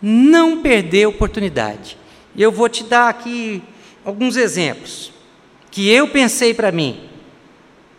Não 0.00 0.62
perder 0.62 1.06
oportunidade. 1.06 1.96
Eu 2.36 2.50
vou 2.50 2.68
te 2.68 2.84
dar 2.84 3.08
aqui 3.08 3.62
alguns 4.04 4.36
exemplos 4.36 5.12
que 5.70 5.88
eu 5.88 6.08
pensei 6.08 6.54
para 6.54 6.72
mim. 6.72 7.08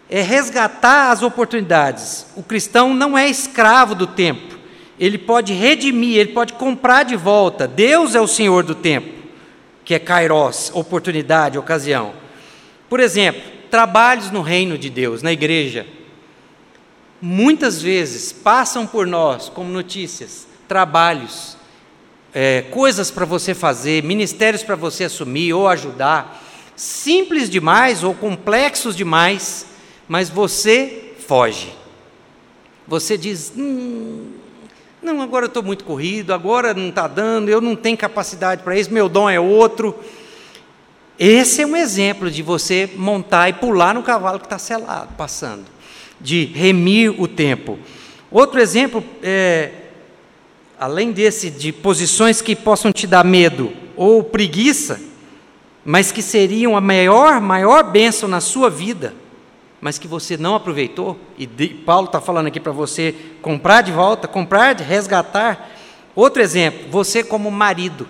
É 0.10 0.22
resgatar 0.22 1.12
as 1.12 1.24
oportunidades. 1.24 2.26
O 2.36 2.44
cristão 2.44 2.94
não 2.94 3.18
é 3.18 3.30
escravo 3.30 3.96
do 3.96 4.08
tempo. 4.08 4.60
Ele 5.00 5.18
pode 5.18 5.54
redimir, 5.54 6.18
ele 6.18 6.34
pode 6.34 6.54
comprar 6.54 7.04
de 7.04 7.16
volta. 7.16 7.68
Deus 7.68 8.14
é 8.14 8.22
o 8.22 8.28
Senhor 8.28 8.64
do 8.64 8.76
tempo, 8.76 9.10
que 9.86 9.94
é 9.94 10.00
kairos, 10.00 10.70
oportunidade, 10.74 11.58
ocasião. 11.58 12.14
Por 12.90 13.00
exemplo, 13.00 13.42
trabalhos 13.70 14.30
no 14.32 14.42
reino 14.42 14.78
de 14.78 14.90
Deus, 14.90 15.24
na 15.24 15.32
igreja. 15.32 15.88
Muitas 17.22 17.82
vezes 17.82 18.34
passam 18.34 18.86
por 18.86 19.08
nós 19.08 19.48
como 19.48 19.72
notícias, 19.72 20.46
trabalhos 20.68 21.56
é, 22.34 22.64
coisas 22.64 23.12
para 23.12 23.26
você 23.26 23.54
fazer, 23.54 24.04
ministérios 24.04 24.64
para 24.64 24.76
você 24.76 25.06
assumir 25.06 25.54
ou 25.54 25.68
ajudar, 25.68 26.44
simples 26.76 27.50
demais 27.50 28.04
ou 28.04 28.14
complexos 28.14 28.96
demais, 28.96 29.66
mas 30.08 30.30
você 30.30 31.14
foge. 31.28 31.74
Você 32.88 33.18
diz: 33.18 33.54
hum, 33.56 34.32
não, 35.02 35.22
agora 35.22 35.46
eu 35.46 35.48
estou 35.48 35.64
muito 35.64 35.84
corrido, 35.84 36.34
agora 36.34 36.74
não 36.74 36.90
está 36.90 37.08
dando, 37.08 37.50
eu 37.50 37.60
não 37.60 37.76
tenho 37.76 37.98
capacidade 37.98 38.64
para 38.64 38.78
isso, 38.78 38.94
meu 38.94 39.10
dom 39.10 39.30
é 39.30 39.40
outro. 39.40 39.96
Esse 41.18 41.62
é 41.62 41.68
um 41.68 41.76
exemplo 41.76 42.32
de 42.32 42.42
você 42.42 42.90
montar 42.96 43.50
e 43.50 43.54
pular 43.54 43.94
no 43.94 44.02
cavalo 44.02 44.40
que 44.40 44.46
está 44.46 44.58
selado, 44.58 45.14
passando, 45.16 45.66
de 46.20 46.46
remir 46.46 47.22
o 47.22 47.28
tempo. 47.28 47.78
Outro 48.32 48.60
exemplo, 48.60 49.04
é, 49.22 49.72
além 50.82 51.12
desse, 51.12 51.52
de 51.52 51.72
posições 51.72 52.42
que 52.42 52.56
possam 52.56 52.92
te 52.92 53.06
dar 53.06 53.24
medo 53.24 53.72
ou 53.96 54.24
preguiça, 54.24 55.00
mas 55.86 56.12
que 56.12 56.24
seriam 56.24 56.76
a 56.76 56.82
maior, 56.82 57.40
maior 57.40 57.84
bênção 57.84 58.28
na 58.28 58.42
sua 58.42 58.68
vida, 58.68 59.14
mas 59.80 60.00
que 60.00 60.08
você 60.08 60.38
não 60.38 60.56
aproveitou, 60.56 61.20
e 61.38 61.46
Paulo 61.46 62.08
está 62.08 62.20
falando 62.20 62.48
aqui 62.48 62.60
para 62.60 62.72
você 62.72 63.14
comprar 63.44 63.82
de 63.82 63.92
volta, 63.92 64.28
comprar, 64.28 64.76
resgatar. 64.78 65.70
Outro 66.16 66.42
exemplo, 66.42 66.90
você 66.90 67.24
como 67.24 67.52
marido. 67.52 68.08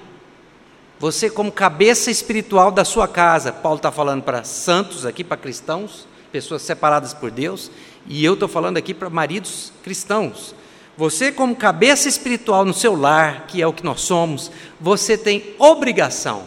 Você, 0.98 1.30
como 1.30 1.52
cabeça 1.52 2.10
espiritual 2.10 2.72
da 2.72 2.86
sua 2.86 3.08
casa, 3.08 3.52
Paulo 3.52 3.78
está 3.78 3.92
falando 3.92 4.24
para 4.24 4.46
santos 4.46 5.06
aqui, 5.06 5.26
para 5.26 5.36
cristãos, 5.36 6.08
pessoas 6.32 6.62
separadas 6.62 7.14
por 7.14 7.32
Deus, 7.32 7.70
e 8.08 8.24
eu 8.24 8.36
estou 8.36 8.48
falando 8.48 8.78
aqui 8.78 8.94
para 8.94 9.10
maridos 9.10 9.74
cristãos. 9.84 10.56
Você, 10.98 11.32
como 11.32 11.56
cabeça 11.56 12.08
espiritual 12.08 12.66
no 12.66 12.74
seu 12.74 12.96
lar, 12.96 13.46
que 13.48 13.62
é 13.62 13.68
o 13.68 13.74
que 13.74 13.84
nós 13.84 14.02
somos, 14.02 14.52
você 14.80 15.18
tem 15.18 15.56
obrigação 15.58 16.44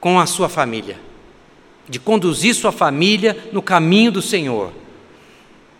com 0.00 0.18
a 0.18 0.26
sua 0.26 0.48
família, 0.48 0.98
de 1.88 1.98
conduzir 1.98 2.54
sua 2.54 2.72
família 2.72 3.48
no 3.52 3.62
caminho 3.62 4.12
do 4.12 4.22
Senhor 4.22 4.72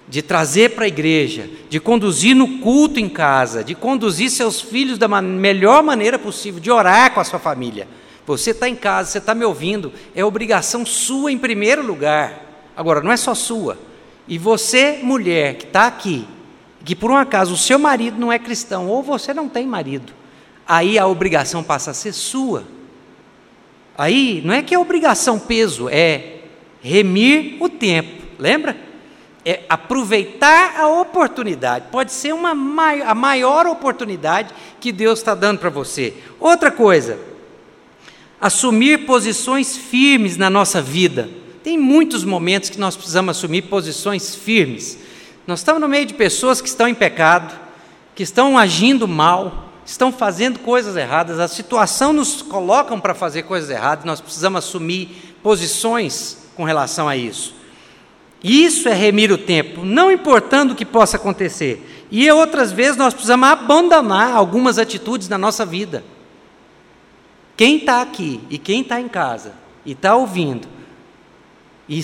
de 0.08 0.22
trazer 0.22 0.70
para 0.70 0.84
a 0.84 0.88
igreja, 0.88 1.50
de 1.68 1.78
conduzir 1.78 2.34
no 2.34 2.58
culto 2.60 2.98
em 2.98 3.08
casa, 3.08 3.62
de 3.62 3.74
conduzir 3.74 4.30
seus 4.30 4.60
filhos 4.60 4.96
da 4.96 5.06
melhor 5.20 5.82
maneira 5.82 6.18
possível, 6.18 6.58
de 6.58 6.70
orar 6.70 7.12
com 7.12 7.20
a 7.20 7.24
sua 7.24 7.38
família. 7.38 7.86
Você 8.26 8.50
está 8.50 8.68
em 8.68 8.74
casa, 8.74 9.10
você 9.10 9.18
está 9.18 9.34
me 9.34 9.44
ouvindo, 9.44 9.92
é 10.14 10.24
obrigação 10.24 10.84
sua 10.86 11.30
em 11.30 11.38
primeiro 11.38 11.86
lugar. 11.86 12.70
Agora, 12.74 13.02
não 13.02 13.12
é 13.12 13.16
só 13.16 13.34
sua. 13.34 13.78
E 14.26 14.38
você, 14.38 14.98
mulher, 15.02 15.56
que 15.56 15.66
está 15.66 15.86
aqui, 15.86 16.26
que 16.88 16.96
por 16.96 17.10
um 17.10 17.16
acaso 17.18 17.52
o 17.52 17.56
seu 17.58 17.78
marido 17.78 18.18
não 18.18 18.32
é 18.32 18.38
cristão, 18.38 18.88
ou 18.88 19.02
você 19.02 19.34
não 19.34 19.46
tem 19.46 19.66
marido, 19.66 20.10
aí 20.66 20.98
a 20.98 21.06
obrigação 21.06 21.62
passa 21.62 21.90
a 21.90 21.94
ser 21.94 22.14
sua. 22.14 22.64
Aí 23.98 24.40
não 24.42 24.54
é 24.54 24.62
que 24.62 24.74
é 24.74 24.78
obrigação 24.78 25.38
peso, 25.38 25.90
é 25.90 26.44
remir 26.80 27.58
o 27.60 27.68
tempo, 27.68 28.22
lembra? 28.38 28.88
é 29.44 29.64
aproveitar 29.68 30.80
a 30.80 30.88
oportunidade. 30.88 31.86
Pode 31.90 32.10
ser 32.10 32.32
uma 32.32 32.52
a 32.52 33.14
maior 33.14 33.66
oportunidade 33.66 34.54
que 34.80 34.90
Deus 34.90 35.18
está 35.18 35.34
dando 35.34 35.58
para 35.58 35.68
você. 35.68 36.14
Outra 36.40 36.70
coisa, 36.70 37.18
assumir 38.40 39.04
posições 39.04 39.76
firmes 39.76 40.38
na 40.38 40.48
nossa 40.48 40.80
vida. 40.80 41.28
Tem 41.62 41.76
muitos 41.76 42.24
momentos 42.24 42.70
que 42.70 42.80
nós 42.80 42.96
precisamos 42.96 43.36
assumir 43.36 43.62
posições 43.62 44.34
firmes. 44.34 44.98
Nós 45.48 45.60
estamos 45.60 45.80
no 45.80 45.88
meio 45.88 46.04
de 46.04 46.12
pessoas 46.12 46.60
que 46.60 46.68
estão 46.68 46.86
em 46.86 46.94
pecado, 46.94 47.58
que 48.14 48.22
estão 48.22 48.58
agindo 48.58 49.08
mal, 49.08 49.72
estão 49.82 50.12
fazendo 50.12 50.58
coisas 50.58 50.94
erradas, 50.94 51.40
a 51.40 51.48
situação 51.48 52.12
nos 52.12 52.42
coloca 52.42 52.94
para 52.98 53.14
fazer 53.14 53.44
coisas 53.44 53.70
erradas, 53.70 54.04
nós 54.04 54.20
precisamos 54.20 54.58
assumir 54.58 55.08
posições 55.42 56.36
com 56.54 56.64
relação 56.64 57.08
a 57.08 57.16
isso. 57.16 57.54
Isso 58.44 58.90
é 58.90 58.92
remir 58.92 59.32
o 59.32 59.38
tempo, 59.38 59.86
não 59.86 60.12
importando 60.12 60.74
o 60.74 60.76
que 60.76 60.84
possa 60.84 61.16
acontecer. 61.16 62.04
E 62.10 62.30
outras 62.30 62.70
vezes 62.70 62.98
nós 62.98 63.14
precisamos 63.14 63.48
abandonar 63.48 64.36
algumas 64.36 64.76
atitudes 64.76 65.30
na 65.30 65.38
nossa 65.38 65.64
vida. 65.64 66.04
Quem 67.56 67.78
está 67.78 68.02
aqui 68.02 68.38
e 68.50 68.58
quem 68.58 68.82
está 68.82 69.00
em 69.00 69.08
casa 69.08 69.54
e 69.86 69.92
está 69.92 70.14
ouvindo, 70.14 70.68
e 71.88 72.02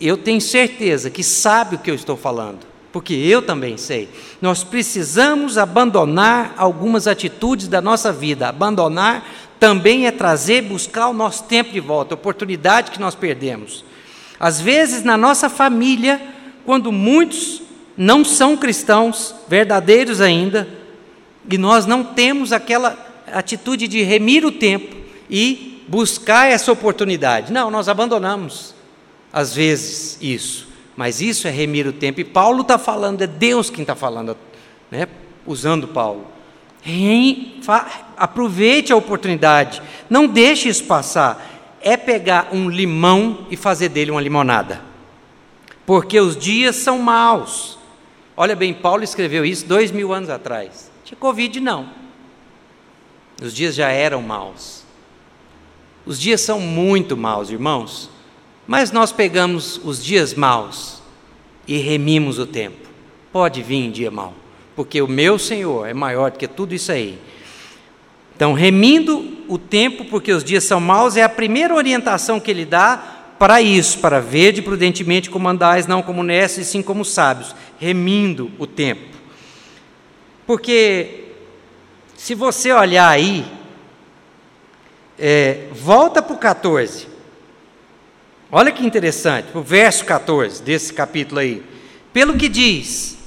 eu 0.00 0.16
tenho 0.16 0.40
certeza 0.40 1.10
que 1.10 1.22
sabe 1.22 1.76
o 1.76 1.78
que 1.78 1.90
eu 1.90 1.94
estou 1.94 2.16
falando, 2.16 2.60
porque 2.92 3.14
eu 3.14 3.42
também 3.42 3.76
sei. 3.76 4.08
Nós 4.40 4.62
precisamos 4.62 5.58
abandonar 5.58 6.54
algumas 6.56 7.06
atitudes 7.06 7.68
da 7.68 7.80
nossa 7.80 8.12
vida. 8.12 8.48
Abandonar 8.48 9.26
também 9.58 10.06
é 10.06 10.10
trazer, 10.10 10.62
buscar 10.62 11.08
o 11.08 11.12
nosso 11.12 11.44
tempo 11.44 11.72
de 11.72 11.80
volta, 11.80 12.14
a 12.14 12.16
oportunidade 12.16 12.90
que 12.90 13.00
nós 13.00 13.14
perdemos. 13.14 13.84
Às 14.38 14.60
vezes, 14.60 15.02
na 15.02 15.16
nossa 15.16 15.50
família, 15.50 16.20
quando 16.64 16.92
muitos 16.92 17.62
não 17.96 18.24
são 18.24 18.56
cristãos, 18.56 19.34
verdadeiros 19.48 20.20
ainda, 20.20 20.68
e 21.50 21.58
nós 21.58 21.86
não 21.86 22.04
temos 22.04 22.52
aquela 22.52 22.96
atitude 23.32 23.88
de 23.88 24.02
remir 24.02 24.44
o 24.44 24.52
tempo 24.52 24.96
e 25.28 25.82
buscar 25.88 26.46
essa 26.46 26.70
oportunidade. 26.70 27.52
Não, 27.52 27.70
nós 27.70 27.88
abandonamos, 27.88 28.74
às 29.32 29.54
vezes, 29.54 30.18
isso. 30.20 30.68
Mas 30.96 31.20
isso 31.20 31.46
é 31.46 31.50
remir 31.50 31.86
o 31.86 31.92
tempo. 31.92 32.20
E 32.20 32.24
Paulo 32.24 32.62
está 32.62 32.78
falando, 32.78 33.22
é 33.22 33.26
Deus 33.26 33.70
quem 33.70 33.82
está 33.82 33.94
falando, 33.94 34.36
né? 34.90 35.06
usando 35.46 35.88
Paulo. 35.88 36.26
aproveite 38.16 38.92
a 38.92 38.96
oportunidade, 38.96 39.82
não 40.08 40.26
deixe 40.26 40.68
isso 40.68 40.84
passar 40.84 41.58
é 41.80 41.96
pegar 41.96 42.48
um 42.52 42.68
limão 42.68 43.46
e 43.50 43.56
fazer 43.56 43.88
dele 43.88 44.10
uma 44.10 44.20
limonada. 44.20 44.82
Porque 45.86 46.20
os 46.20 46.36
dias 46.36 46.76
são 46.76 46.98
maus. 46.98 47.78
Olha 48.36 48.54
bem, 48.54 48.74
Paulo 48.74 49.02
escreveu 49.02 49.44
isso 49.44 49.66
dois 49.66 49.90
mil 49.90 50.12
anos 50.12 50.28
atrás. 50.28 50.90
Tinha 51.04 51.18
Covid, 51.18 51.60
não. 51.60 51.88
Os 53.40 53.54
dias 53.54 53.74
já 53.74 53.88
eram 53.88 54.20
maus. 54.20 54.84
Os 56.04 56.20
dias 56.20 56.40
são 56.40 56.60
muito 56.60 57.16
maus, 57.16 57.50
irmãos. 57.50 58.10
Mas 58.68 58.92
nós 58.92 59.10
pegamos 59.10 59.80
os 59.82 60.04
dias 60.04 60.34
maus 60.34 61.00
e 61.66 61.78
remimos 61.78 62.38
o 62.38 62.46
tempo. 62.46 62.86
Pode 63.32 63.62
vir 63.62 63.90
dia 63.90 64.10
mau, 64.10 64.34
porque 64.76 65.00
o 65.00 65.08
meu 65.08 65.38
Senhor 65.38 65.86
é 65.88 65.94
maior 65.94 66.30
do 66.30 66.38
que 66.38 66.46
tudo 66.46 66.74
isso 66.74 66.92
aí. 66.92 67.18
Então, 68.36 68.52
remindo 68.52 69.38
o 69.48 69.56
tempo, 69.56 70.04
porque 70.04 70.30
os 70.30 70.44
dias 70.44 70.64
são 70.64 70.80
maus, 70.80 71.16
é 71.16 71.22
a 71.22 71.30
primeira 71.30 71.74
orientação 71.74 72.38
que 72.38 72.50
ele 72.50 72.66
dá 72.66 73.34
para 73.38 73.62
isso, 73.62 74.00
para 74.00 74.20
verde 74.20 74.60
prudentemente 74.60 75.30
como 75.30 75.48
andais, 75.48 75.86
não 75.86 76.02
como 76.02 76.22
nesses, 76.22 76.66
sim 76.66 76.82
como 76.82 77.06
sábios, 77.06 77.56
remindo 77.80 78.50
o 78.58 78.66
tempo. 78.66 79.16
Porque, 80.46 81.24
se 82.18 82.34
você 82.34 82.70
olhar 82.70 83.08
aí, 83.08 83.46
é, 85.18 85.68
volta 85.72 86.20
para 86.20 86.34
o 86.34 86.38
14. 86.38 87.17
Olha 88.50 88.72
que 88.72 88.86
interessante, 88.86 89.48
o 89.54 89.60
verso 89.60 90.06
14 90.06 90.62
desse 90.62 90.90
capítulo 90.92 91.38
aí. 91.38 91.62
Pelo 92.14 92.34
que 92.34 92.48
diz, 92.48 93.18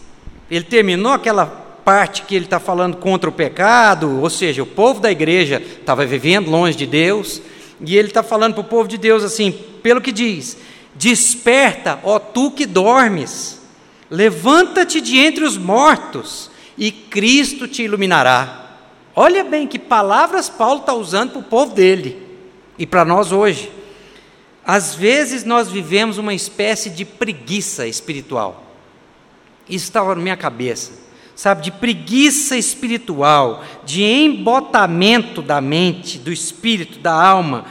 ele 0.50 0.66
terminou 0.66 1.12
aquela 1.12 1.46
parte 1.46 2.24
que 2.24 2.36
ele 2.36 2.46
está 2.46 2.60
falando 2.60 2.98
contra 2.98 3.30
o 3.30 3.34
pecado, 3.34 4.20
ou 4.20 4.30
seja, 4.32 4.64
o 4.64 4.66
povo 4.66 5.00
da 5.00 5.12
igreja 5.12 5.62
estava 5.62 6.08
vivendo 6.08 6.50
longe 6.50 6.76
de 6.76 6.88
Deus, 6.88 7.40
e 7.80 7.96
ele 7.96 8.08
está 8.08 8.24
falando 8.24 8.56
para 8.56 8.62
o 8.62 8.68
povo 8.68 8.88
de 8.88 8.98
Deus 8.98 9.24
assim, 9.24 9.52
pelo 9.84 10.02
que 10.02 10.12
diz: 10.12 10.58
Desperta, 10.96 12.00
ó 12.04 12.18
tu 12.18 12.50
que 12.50 12.66
dormes, 12.66 13.62
levanta-te 14.10 15.00
de 15.00 15.20
entre 15.20 15.44
os 15.44 15.56
mortos, 15.56 16.50
e 16.76 16.92
Cristo 16.92 17.68
te 17.68 17.84
iluminará. 17.84 18.80
Olha 19.16 19.44
bem 19.44 19.68
que 19.68 19.78
palavras 19.78 20.50
Paulo 20.50 20.80
está 20.80 20.94
usando 20.94 21.34
para 21.34 21.40
o 21.42 21.44
povo 21.44 21.76
dele 21.76 22.18
e 22.80 22.88
para 22.88 23.06
nós 23.06 23.32
hoje. 23.32 23.81
Às 24.66 24.96
vezes 24.96 25.44
nós 25.44 25.70
vivemos 25.70 26.18
uma 26.18 26.34
espécie 26.34 26.90
de 26.90 27.04
preguiça 27.04 27.88
espiritual. 27.88 28.64
Isso 29.68 29.86
estava 29.86 30.16
na 30.16 30.22
minha 30.22 30.38
cabeça 30.38 31.02
sabe, 31.42 31.64
de 31.64 31.72
preguiça 31.72 32.56
espiritual, 32.56 33.64
de 33.84 34.04
embotamento 34.04 35.42
da 35.42 35.60
mente, 35.60 36.20
do 36.20 36.32
espírito, 36.32 37.00
da 37.00 37.12
alma, 37.12 37.66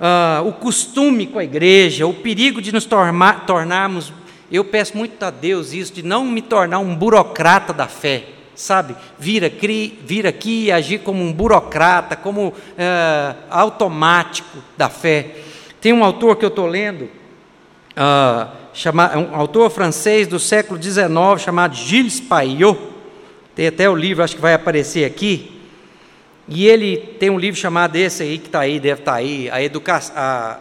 uh, 0.00 0.46
o 0.46 0.52
costume 0.52 1.26
com 1.26 1.40
a 1.40 1.44
igreja, 1.44 2.06
o 2.06 2.14
perigo 2.14 2.62
de 2.62 2.70
nos 2.70 2.84
tornar, 2.84 3.44
tornarmos. 3.44 4.12
Eu 4.50 4.64
peço 4.64 4.96
muito 4.96 5.20
a 5.24 5.30
Deus 5.30 5.72
isso, 5.72 5.92
de 5.92 6.04
não 6.04 6.24
me 6.24 6.40
tornar 6.40 6.78
um 6.78 6.94
burocrata 6.94 7.72
da 7.72 7.88
fé, 7.88 8.26
sabe? 8.54 8.94
Vir 9.18 9.44
aqui, 9.44 9.98
vir 10.04 10.24
aqui 10.24 10.66
e 10.66 10.70
agir 10.70 11.00
como 11.00 11.20
um 11.20 11.32
burocrata, 11.32 12.14
como 12.14 12.48
uh, 12.50 12.54
automático 13.50 14.58
da 14.76 14.88
fé. 14.88 15.34
Tem 15.86 15.92
um 15.92 16.02
autor 16.02 16.34
que 16.34 16.44
eu 16.44 16.48
estou 16.48 16.66
lendo, 16.66 17.02
uh, 17.04 18.50
chama, 18.74 19.16
um 19.16 19.36
autor 19.36 19.70
francês 19.70 20.26
do 20.26 20.36
século 20.36 20.82
XIX, 20.82 21.06
chamado 21.38 21.76
Gilles 21.76 22.18
Payot, 22.18 22.76
tem 23.54 23.68
até 23.68 23.88
o 23.88 23.94
livro, 23.94 24.24
acho 24.24 24.34
que 24.34 24.42
vai 24.42 24.52
aparecer 24.52 25.04
aqui. 25.04 25.60
E 26.48 26.66
ele 26.66 26.96
tem 26.96 27.30
um 27.30 27.38
livro 27.38 27.60
chamado 27.60 27.94
esse 27.94 28.24
aí, 28.24 28.38
que 28.38 28.46
está 28.48 28.58
aí, 28.62 28.80
deve 28.80 29.02
estar 29.02 29.12
tá 29.12 29.18
aí, 29.18 29.48
a, 29.48 29.62
educa 29.62 30.00
a, 30.16 30.58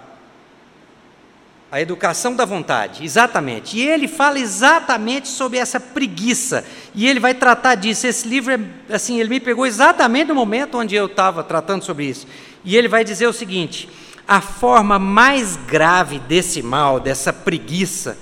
a 1.71 1.81
Educação 1.81 2.35
da 2.35 2.45
Vontade, 2.45 3.03
exatamente. 3.03 3.79
E 3.79 3.81
ele 3.81 4.07
fala 4.07 4.37
exatamente 4.37 5.27
sobre 5.27 5.57
essa 5.57 5.79
preguiça. 5.79 6.63
E 6.93 7.07
ele 7.07 7.19
vai 7.19 7.33
tratar 7.33 7.73
disso. 7.73 8.05
Esse 8.05 8.27
livro, 8.27 8.53
é, 8.53 8.59
assim, 8.93 9.19
ele 9.19 9.29
me 9.29 9.39
pegou 9.39 9.65
exatamente 9.65 10.27
no 10.27 10.35
momento 10.35 10.77
onde 10.77 10.93
eu 10.93 11.07
estava 11.07 11.43
tratando 11.43 11.83
sobre 11.83 12.05
isso. 12.05 12.27
E 12.63 12.77
ele 12.77 12.87
vai 12.87 13.03
dizer 13.03 13.25
o 13.25 13.33
seguinte: 13.33 13.89
A 14.27 14.41
forma 14.41 14.97
mais 14.97 15.55
grave 15.67 16.19
desse 16.19 16.61
mal, 16.61 16.99
dessa 16.99 17.31
preguiça, 17.31 18.17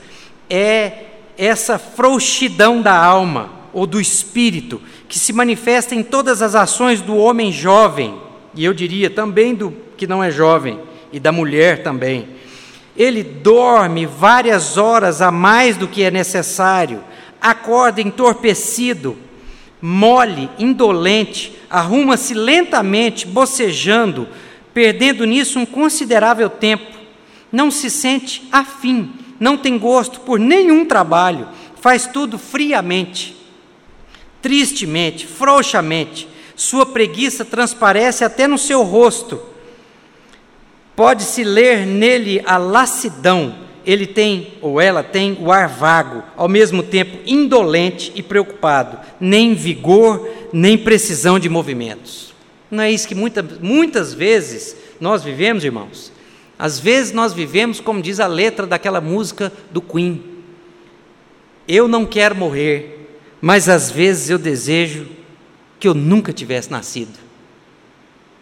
é 0.50 1.06
essa 1.38 1.80
frouxidão 1.80 2.82
da 2.82 2.96
alma 2.96 3.50
ou 3.72 3.88
do 3.88 4.00
espírito, 4.00 4.82
que 5.08 5.18
se 5.18 5.34
manifesta 5.34 5.96
em 5.96 6.04
todas 6.04 6.42
as 6.42 6.56
ações 6.56 7.02
do 7.02 7.16
homem 7.16 7.52
jovem, 7.52 8.16
e 8.54 8.64
eu 8.64 8.74
diria 8.74 9.10
também 9.10 9.56
do 9.56 9.74
que 9.98 10.06
não 10.06 10.24
é 10.24 10.30
jovem, 10.30 10.80
e 11.12 11.20
da 11.20 11.32
mulher 11.32 11.84
também. 11.84 12.28
Ele 12.96 13.24
dorme 13.24 14.06
várias 14.06 14.78
horas 14.78 15.22
a 15.22 15.32
mais 15.32 15.78
do 15.78 15.88
que 15.88 16.04
é 16.04 16.12
necessário, 16.12 17.04
acorda 17.42 18.02
entorpecido, 18.02 19.18
mole, 19.82 20.50
indolente, 20.60 21.58
arruma-se 21.70 22.34
lentamente, 22.34 23.26
bocejando, 23.26 24.28
perdendo 24.74 25.26
nisso 25.26 25.60
um 25.60 25.66
considerável 25.66 26.50
tempo. 26.50 26.98
Não 27.52 27.70
se 27.70 27.90
sente 27.90 28.48
afim, 28.52 29.12
não 29.40 29.58
tem 29.58 29.78
gosto 29.78 30.22
por 30.22 30.40
nenhum 30.40 30.86
trabalho, 30.86 31.48
faz 31.80 32.08
tudo 32.08 32.38
friamente, 32.38 33.36
tristemente, 34.42 35.28
frouxamente. 35.28 36.28
Sua 36.56 36.86
preguiça 36.86 37.44
transparece 37.44 38.24
até 38.24 38.48
no 38.48 38.58
seu 38.58 38.84
rosto. 38.84 39.40
Pode-se 40.96 41.44
ler 41.44 41.86
nele 41.86 42.42
a 42.46 42.58
lassidão. 42.58 43.56
Ele 43.86 44.08
tem, 44.08 44.54
ou 44.62 44.80
ela 44.80 45.04
tem, 45.04 45.38
o 45.42 45.52
ar 45.52 45.68
vago, 45.68 46.24
ao 46.38 46.48
mesmo 46.48 46.82
tempo 46.82 47.18
indolente 47.26 48.14
e 48.16 48.24
preocupado, 48.24 48.98
nem 49.20 49.54
vigor, 49.54 50.30
nem 50.54 50.78
precisão 50.78 51.38
de 51.38 51.50
movimentos. 51.50 52.33
Não 52.74 52.84
é 52.84 52.92
isso 52.92 53.08
que 53.08 53.14
muita, 53.14 53.44
muitas 53.62 54.16
vezes 54.16 54.76
nós 55.00 55.24
vivemos, 55.24 55.64
irmãos? 55.64 56.12
Às 56.58 56.80
vezes 56.80 57.14
nós 57.14 57.32
vivemos 57.32 57.80
como 57.80 58.02
diz 58.02 58.20
a 58.20 58.26
letra 58.26 58.66
daquela 58.66 59.00
música 59.00 59.54
do 59.70 59.80
Queen. 59.80 60.24
Eu 61.68 61.88
não 61.88 62.04
quero 62.04 62.36
morrer, 62.36 63.16
mas 63.40 63.70
às 63.70 63.92
vezes 63.92 64.32
eu 64.32 64.40
desejo 64.40 65.08
que 65.80 65.88
eu 65.88 65.94
nunca 65.94 66.34
tivesse 66.34 66.72
nascido. 66.72 67.20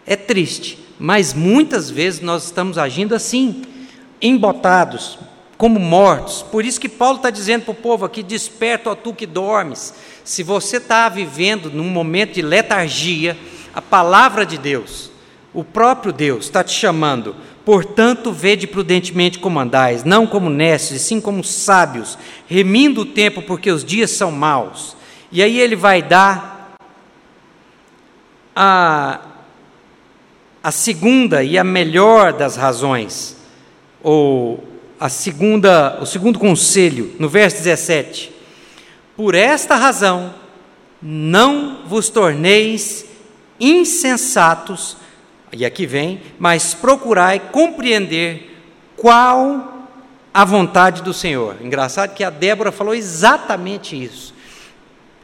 É 0.06 0.16
triste, 0.16 0.78
mas 0.98 1.34
muitas 1.34 1.90
vezes 1.90 2.22
nós 2.22 2.44
estamos 2.44 2.78
agindo 2.78 3.14
assim, 3.14 3.62
embotados, 4.20 5.18
como 5.58 5.78
mortos. 5.78 6.40
Por 6.40 6.64
isso 6.64 6.80
que 6.80 6.88
Paulo 6.88 7.16
está 7.16 7.28
dizendo 7.28 7.64
para 7.66 7.72
o 7.72 7.74
povo 7.74 8.06
aqui: 8.06 8.22
desperta, 8.22 8.90
ó 8.90 8.94
tu 8.94 9.12
que 9.12 9.26
dormes. 9.26 9.92
Se 10.24 10.42
você 10.42 10.78
está 10.78 11.06
vivendo 11.10 11.70
num 11.70 11.90
momento 11.90 12.32
de 12.32 12.42
letargia, 12.42 13.36
a 13.74 13.82
palavra 13.82 14.44
de 14.44 14.58
Deus, 14.58 15.10
o 15.52 15.62
próprio 15.64 16.12
Deus 16.12 16.44
está 16.44 16.62
te 16.64 16.72
chamando 16.72 17.34
Portanto, 17.64 18.32
vede 18.32 18.66
prudentemente 18.66 19.38
como 19.38 19.60
andais, 19.60 20.02
não 20.02 20.26
como 20.26 20.50
necios, 20.50 21.00
e 21.00 21.04
sim 21.04 21.20
como 21.20 21.44
sábios, 21.44 22.18
remindo 22.48 23.02
o 23.02 23.06
tempo, 23.06 23.40
porque 23.42 23.70
os 23.70 23.84
dias 23.84 24.10
são 24.10 24.32
maus. 24.32 24.96
E 25.30 25.42
aí 25.42 25.60
ele 25.60 25.76
vai 25.76 26.02
dar 26.02 26.74
a, 28.54 29.20
a 30.62 30.70
segunda 30.72 31.44
e 31.44 31.56
a 31.56 31.62
melhor 31.62 32.32
das 32.32 32.56
razões, 32.56 33.36
ou 34.02 34.64
a 34.98 35.08
segunda, 35.08 35.98
o 36.00 36.06
segundo 36.06 36.40
conselho, 36.40 37.14
no 37.20 37.28
verso 37.28 37.58
17. 37.58 38.32
Por 39.16 39.36
esta 39.36 39.76
razão, 39.76 40.34
não 41.00 41.84
vos 41.86 42.08
torneis 42.08 43.06
insensatos, 43.62 44.96
e 45.52 45.64
aqui 45.64 45.86
vem, 45.86 46.20
mas 46.36 46.74
procurai 46.74 47.38
compreender 47.38 48.58
qual 48.96 49.88
a 50.34 50.44
vontade 50.44 51.02
do 51.02 51.14
Senhor. 51.14 51.56
Engraçado 51.62 52.14
que 52.14 52.24
a 52.24 52.30
Débora 52.30 52.72
falou 52.72 52.94
exatamente 52.94 54.02
isso. 54.02 54.34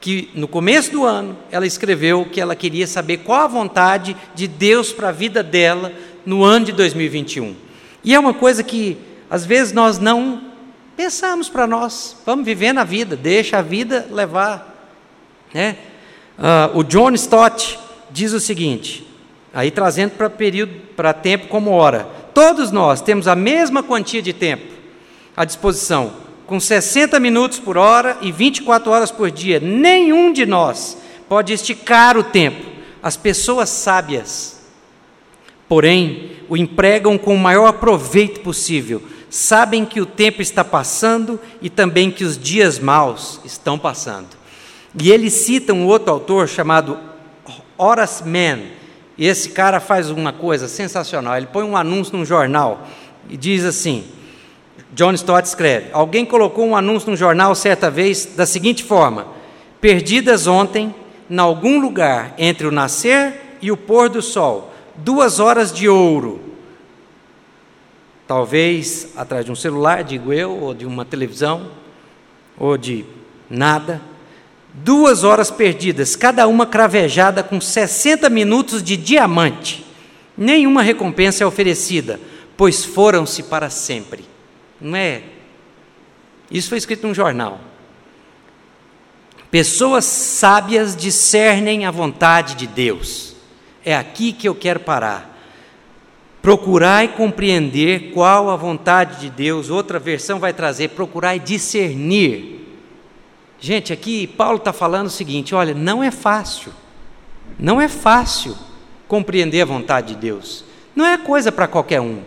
Que 0.01 0.31
no 0.35 0.47
começo 0.47 0.93
do 0.93 1.05
ano 1.05 1.37
ela 1.51 1.67
escreveu 1.67 2.27
que 2.27 2.41
ela 2.41 2.55
queria 2.55 2.87
saber 2.87 3.19
qual 3.19 3.41
a 3.41 3.49
vontade 3.49 4.17
de 4.35 4.47
Deus 4.47 4.93
para 4.93 5.09
a 5.09 5.13
vida 5.13 5.43
dela 5.43 5.93
no 6.25 6.45
ano 6.45 6.67
de 6.67 6.73
2021. 6.73 7.57
E 8.05 8.15
é 8.15 8.19
uma 8.21 8.35
coisa 8.35 8.63
que 8.63 8.97
às 9.29 9.45
vezes 9.45 9.73
nós 9.73 9.99
não 9.99 10.43
pensamos 10.97 11.49
para 11.49 11.67
nós. 11.67 12.17
Vamos 12.25 12.45
viver 12.45 12.73
na 12.73 12.85
vida, 12.85 13.17
deixa 13.17 13.59
a 13.59 13.63
vida 13.63 14.07
levar. 14.11 14.95
Né? 15.53 15.77
Uh, 16.39 16.79
o 16.79 16.85
John 16.85 17.13
Stott 17.15 17.88
diz 18.11 18.33
o 18.33 18.41
seguinte: 18.41 19.07
Aí 19.53 19.71
trazendo 19.71 20.13
para 20.13 20.29
período, 20.29 20.73
para 20.95 21.13
tempo 21.13 21.49
como 21.49 21.71
hora. 21.71 22.09
Todos 22.35 22.71
nós 22.71 23.01
temos 23.01 23.27
a 23.27 23.35
mesma 23.35 23.83
quantia 23.83 24.23
de 24.23 24.33
tempo 24.33 24.79
à 25.37 25.45
disposição, 25.45 26.13
com 26.47 26.59
60 26.61 27.19
minutos 27.21 27.59
por 27.59 27.77
hora 27.77 28.19
e 28.21 28.31
24 28.31 28.91
horas 28.91 29.11
por 29.11 29.31
dia. 29.31 29.61
Nenhum 29.61 30.33
de 30.33 30.45
nós 30.45 30.99
pode 31.29 31.53
esticar 31.53 32.17
o 32.17 32.25
tempo. 32.25 32.67
As 33.03 33.17
pessoas 33.17 33.69
sábias, 33.69 34.61
porém, 35.69 36.33
o 36.49 36.57
empregam 36.57 37.17
com 37.17 37.35
o 37.35 37.39
maior 37.39 37.75
proveito 37.75 38.41
possível. 38.41 39.03
Sabem 39.31 39.85
que 39.85 40.01
o 40.01 40.07
tempo 40.07 40.43
está 40.43 40.65
passando 40.65 41.39
e 41.61 41.69
também 41.71 42.11
que 42.11 42.25
os 42.25 42.39
dias 42.39 42.79
maus 42.79 43.41
estão 43.45 43.79
passando. 43.79 44.29
E 45.01 45.11
ele 45.11 45.31
cita 45.31 45.73
um 45.73 45.87
outro 45.87 46.13
autor 46.13 46.49
chamado 46.49 47.08
Horace 47.79 48.25
Mann, 48.27 48.59
e 49.17 49.27
esse 49.27 49.51
cara 49.51 49.81
faz 49.81 50.11
uma 50.11 50.33
coisa 50.33 50.69
sensacional. 50.69 51.37
Ele 51.37 51.47
põe 51.47 51.65
um 51.65 51.77
anúncio 51.77 52.17
num 52.17 52.25
jornal 52.25 52.87
e 53.31 53.37
diz 53.37 53.65
assim: 53.65 54.05
John 54.93 55.13
Stott 55.13 55.47
escreve: 55.47 55.91
Alguém 55.93 56.25
colocou 56.25 56.67
um 56.67 56.77
anúncio 56.77 57.11
no 57.11 57.17
jornal 57.17 57.55
certa 57.55 57.91
vez 57.91 58.27
da 58.37 58.45
seguinte 58.45 58.83
forma: 58.83 59.27
Perdidas 59.81 60.47
ontem, 60.47 60.95
em 61.31 61.39
algum 61.39 61.81
lugar 61.81 62.35
entre 62.37 62.67
o 62.67 62.73
nascer 62.73 63.57
e 63.63 63.71
o 63.71 63.77
pôr 63.77 64.09
do 64.09 64.21
sol, 64.21 64.73
duas 64.97 65.39
horas 65.41 65.73
de 65.73 65.89
ouro. 65.89 66.41
Talvez 68.27 69.09
atrás 69.17 69.45
de 69.45 69.51
um 69.51 69.57
celular, 69.57 70.05
digo 70.05 70.33
eu, 70.33 70.51
ou 70.51 70.75
de 70.75 70.85
uma 70.85 71.05
televisão, 71.05 71.71
ou 72.59 72.77
de 72.77 73.05
nada 73.49 74.01
duas 74.85 75.25
horas 75.25 75.51
perdidas, 75.51 76.17
cada 76.17 76.47
uma 76.47 76.67
cravejada 76.67 77.43
com 77.43 77.61
60 77.61 78.29
minutos 78.31 78.83
de 78.83 78.97
diamante. 78.97 79.85
Nenhuma 80.37 80.83
recompensa 80.83 81.43
é 81.43 81.47
oferecida, 81.47 82.21
pois 82.57 82.85
foram-se 82.85 83.43
para 83.43 83.71
sempre. 83.71 84.25
Não 84.81 84.97
é? 84.97 85.23
Isso 86.51 86.69
foi 86.69 86.79
escrito 86.79 87.07
num 87.07 87.15
jornal. 87.15 87.61
Pessoas 89.51 90.05
sábias 90.05 90.95
discernem 90.95 91.87
a 91.87 91.91
vontade 91.91 92.55
de 92.55 92.67
Deus. 92.67 93.35
É 93.85 93.97
aqui 93.97 94.33
que 94.33 94.49
eu 94.49 94.55
quero 94.55 94.81
parar. 94.81 95.37
Procurai 96.43 97.09
compreender 97.09 98.13
qual 98.13 98.51
a 98.51 98.57
vontade 98.57 99.21
de 99.21 99.31
Deus. 99.31 99.71
Outra 99.71 99.99
versão 99.99 100.39
vai 100.39 100.53
trazer: 100.53 100.89
procurai 100.91 101.41
discernir 101.41 102.58
Gente, 103.61 103.93
aqui 103.93 104.27
Paulo 104.27 104.59
está 104.59 104.73
falando 104.73 105.07
o 105.07 105.11
seguinte: 105.11 105.55
olha, 105.55 105.75
não 105.75 106.03
é 106.03 106.11
fácil, 106.11 106.73
não 107.59 107.81
é 107.81 107.89
fácil 107.89 108.57
compreender 109.07 109.63
a 109.63 109.67
vontade 109.67 110.15
de 110.15 110.21
Deus, 110.21 110.65
não 110.95 111.05
é 111.05 111.19
coisa 111.19 111.51
para 111.51 111.67
qualquer 111.67 112.01
um, 112.01 112.23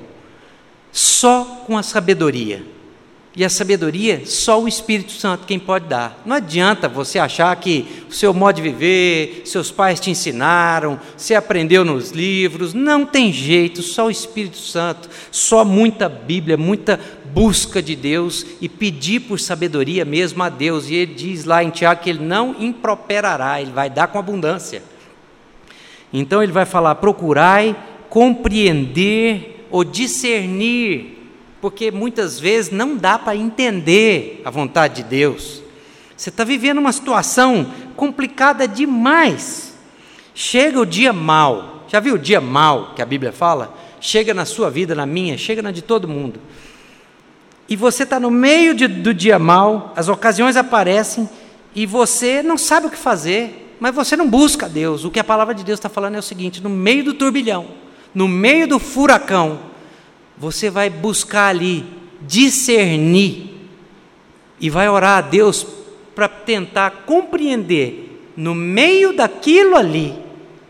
só 0.92 1.64
com 1.66 1.78
a 1.78 1.84
sabedoria. 1.84 2.66
E 3.34 3.46
a 3.46 3.50
sabedoria, 3.50 4.24
só 4.26 4.62
o 4.62 4.68
Espírito 4.68 5.14
Santo 5.14 5.48
quem 5.48 5.58
pode 5.58 5.88
dar. 5.88 6.22
Não 6.26 6.36
adianta 6.36 6.90
você 6.90 7.18
achar 7.18 7.56
que 7.56 8.04
o 8.10 8.14
seu 8.14 8.34
modo 8.34 8.58
de 8.58 8.62
viver, 8.62 9.44
seus 9.46 9.72
pais 9.72 10.02
te 10.02 10.12
ensinaram, 10.12 11.00
você 11.16 11.34
aprendeu 11.34 11.86
nos 11.86 12.12
livros. 12.12 12.74
Não 12.74 13.06
tem 13.06 13.32
jeito, 13.32 13.82
só 13.82 14.08
o 14.08 14.12
Espírito 14.12 14.58
Santo, 14.58 15.10
só 15.32 15.64
muita 15.64 16.10
Bíblia, 16.10 16.58
muita 16.58 17.00
busca 17.34 17.82
de 17.82 17.96
Deus 17.96 18.46
e 18.60 18.68
pedir 18.68 19.22
por 19.22 19.40
sabedoria 19.40 20.04
mesmo 20.04 20.44
a 20.44 20.50
Deus. 20.50 20.90
E 20.90 20.96
ele 20.96 21.14
diz 21.14 21.46
lá 21.46 21.64
em 21.64 21.70
Tiago 21.70 22.02
que 22.02 22.10
ele 22.10 22.26
não 22.26 22.54
improperará, 22.60 23.62
ele 23.62 23.72
vai 23.72 23.90
dar 23.90 24.08
com 24.08 24.20
abundância. 24.20 24.84
Então 26.12 26.44
ele 26.44 26.52
vai 26.52 26.66
falar: 26.66 26.96
procurai 26.96 27.78
compreender 28.10 29.68
ou 29.72 29.86
discernir 29.86 31.21
porque 31.62 31.92
muitas 31.92 32.40
vezes 32.40 32.72
não 32.72 32.98
dá 32.98 33.20
para 33.20 33.36
entender 33.36 34.42
a 34.44 34.50
vontade 34.50 35.04
de 35.04 35.04
Deus. 35.04 35.62
Você 36.18 36.30
está 36.30 36.44
vivendo 36.44 36.80
uma 36.80 36.92
situação 36.92 37.72
complicada 37.96 38.68
demais. 38.68 39.76
Chega 40.34 40.80
o 40.80 40.86
dia 40.86 41.14
mal, 41.14 41.86
já 41.88 42.00
viu 42.00 42.16
o 42.16 42.20
dia 42.20 42.42
mal 42.42 42.94
que 42.96 43.02
a 43.02 43.06
Bíblia 43.06 43.32
fala? 43.32 43.78
Chega 44.00 44.34
na 44.34 44.46
sua 44.46 44.72
vida, 44.72 44.96
na 44.96 45.06
minha, 45.06 45.38
chega 45.38 45.62
na 45.62 45.72
de 45.72 45.84
todo 45.84 46.08
mundo. 46.08 46.40
E 47.70 47.76
você 47.76 48.04
está 48.04 48.20
no 48.20 48.32
meio 48.32 48.74
de, 48.74 48.88
do 48.88 49.14
dia 49.14 49.38
mal, 49.38 49.94
as 49.96 50.10
ocasiões 50.10 50.58
aparecem 50.58 51.30
e 51.76 51.86
você 51.86 52.42
não 52.42 52.58
sabe 52.58 52.88
o 52.88 52.90
que 52.90 52.98
fazer, 52.98 53.76
mas 53.80 53.96
você 53.96 54.18
não 54.18 54.30
busca 54.30 54.68
Deus. 54.68 55.06
O 55.06 55.12
que 55.12 55.20
a 55.20 55.24
palavra 55.24 55.54
de 55.54 55.64
Deus 55.64 55.80
está 55.80 55.90
falando 55.90 56.16
é 56.16 56.20
o 56.20 56.24
seguinte: 56.24 56.62
no 56.62 56.70
meio 56.70 57.04
do 57.04 57.14
turbilhão, 57.14 57.68
no 58.14 58.28
meio 58.28 58.68
do 58.68 58.78
furacão, 58.78 59.71
você 60.38 60.70
vai 60.70 60.90
buscar 60.90 61.48
ali 61.48 61.86
discernir 62.22 63.50
e 64.60 64.70
vai 64.70 64.88
orar 64.88 65.18
a 65.18 65.22
Deus 65.22 65.66
para 66.14 66.28
tentar 66.28 67.04
compreender 67.06 68.32
no 68.36 68.54
meio 68.54 69.14
daquilo 69.16 69.76
ali 69.76 70.16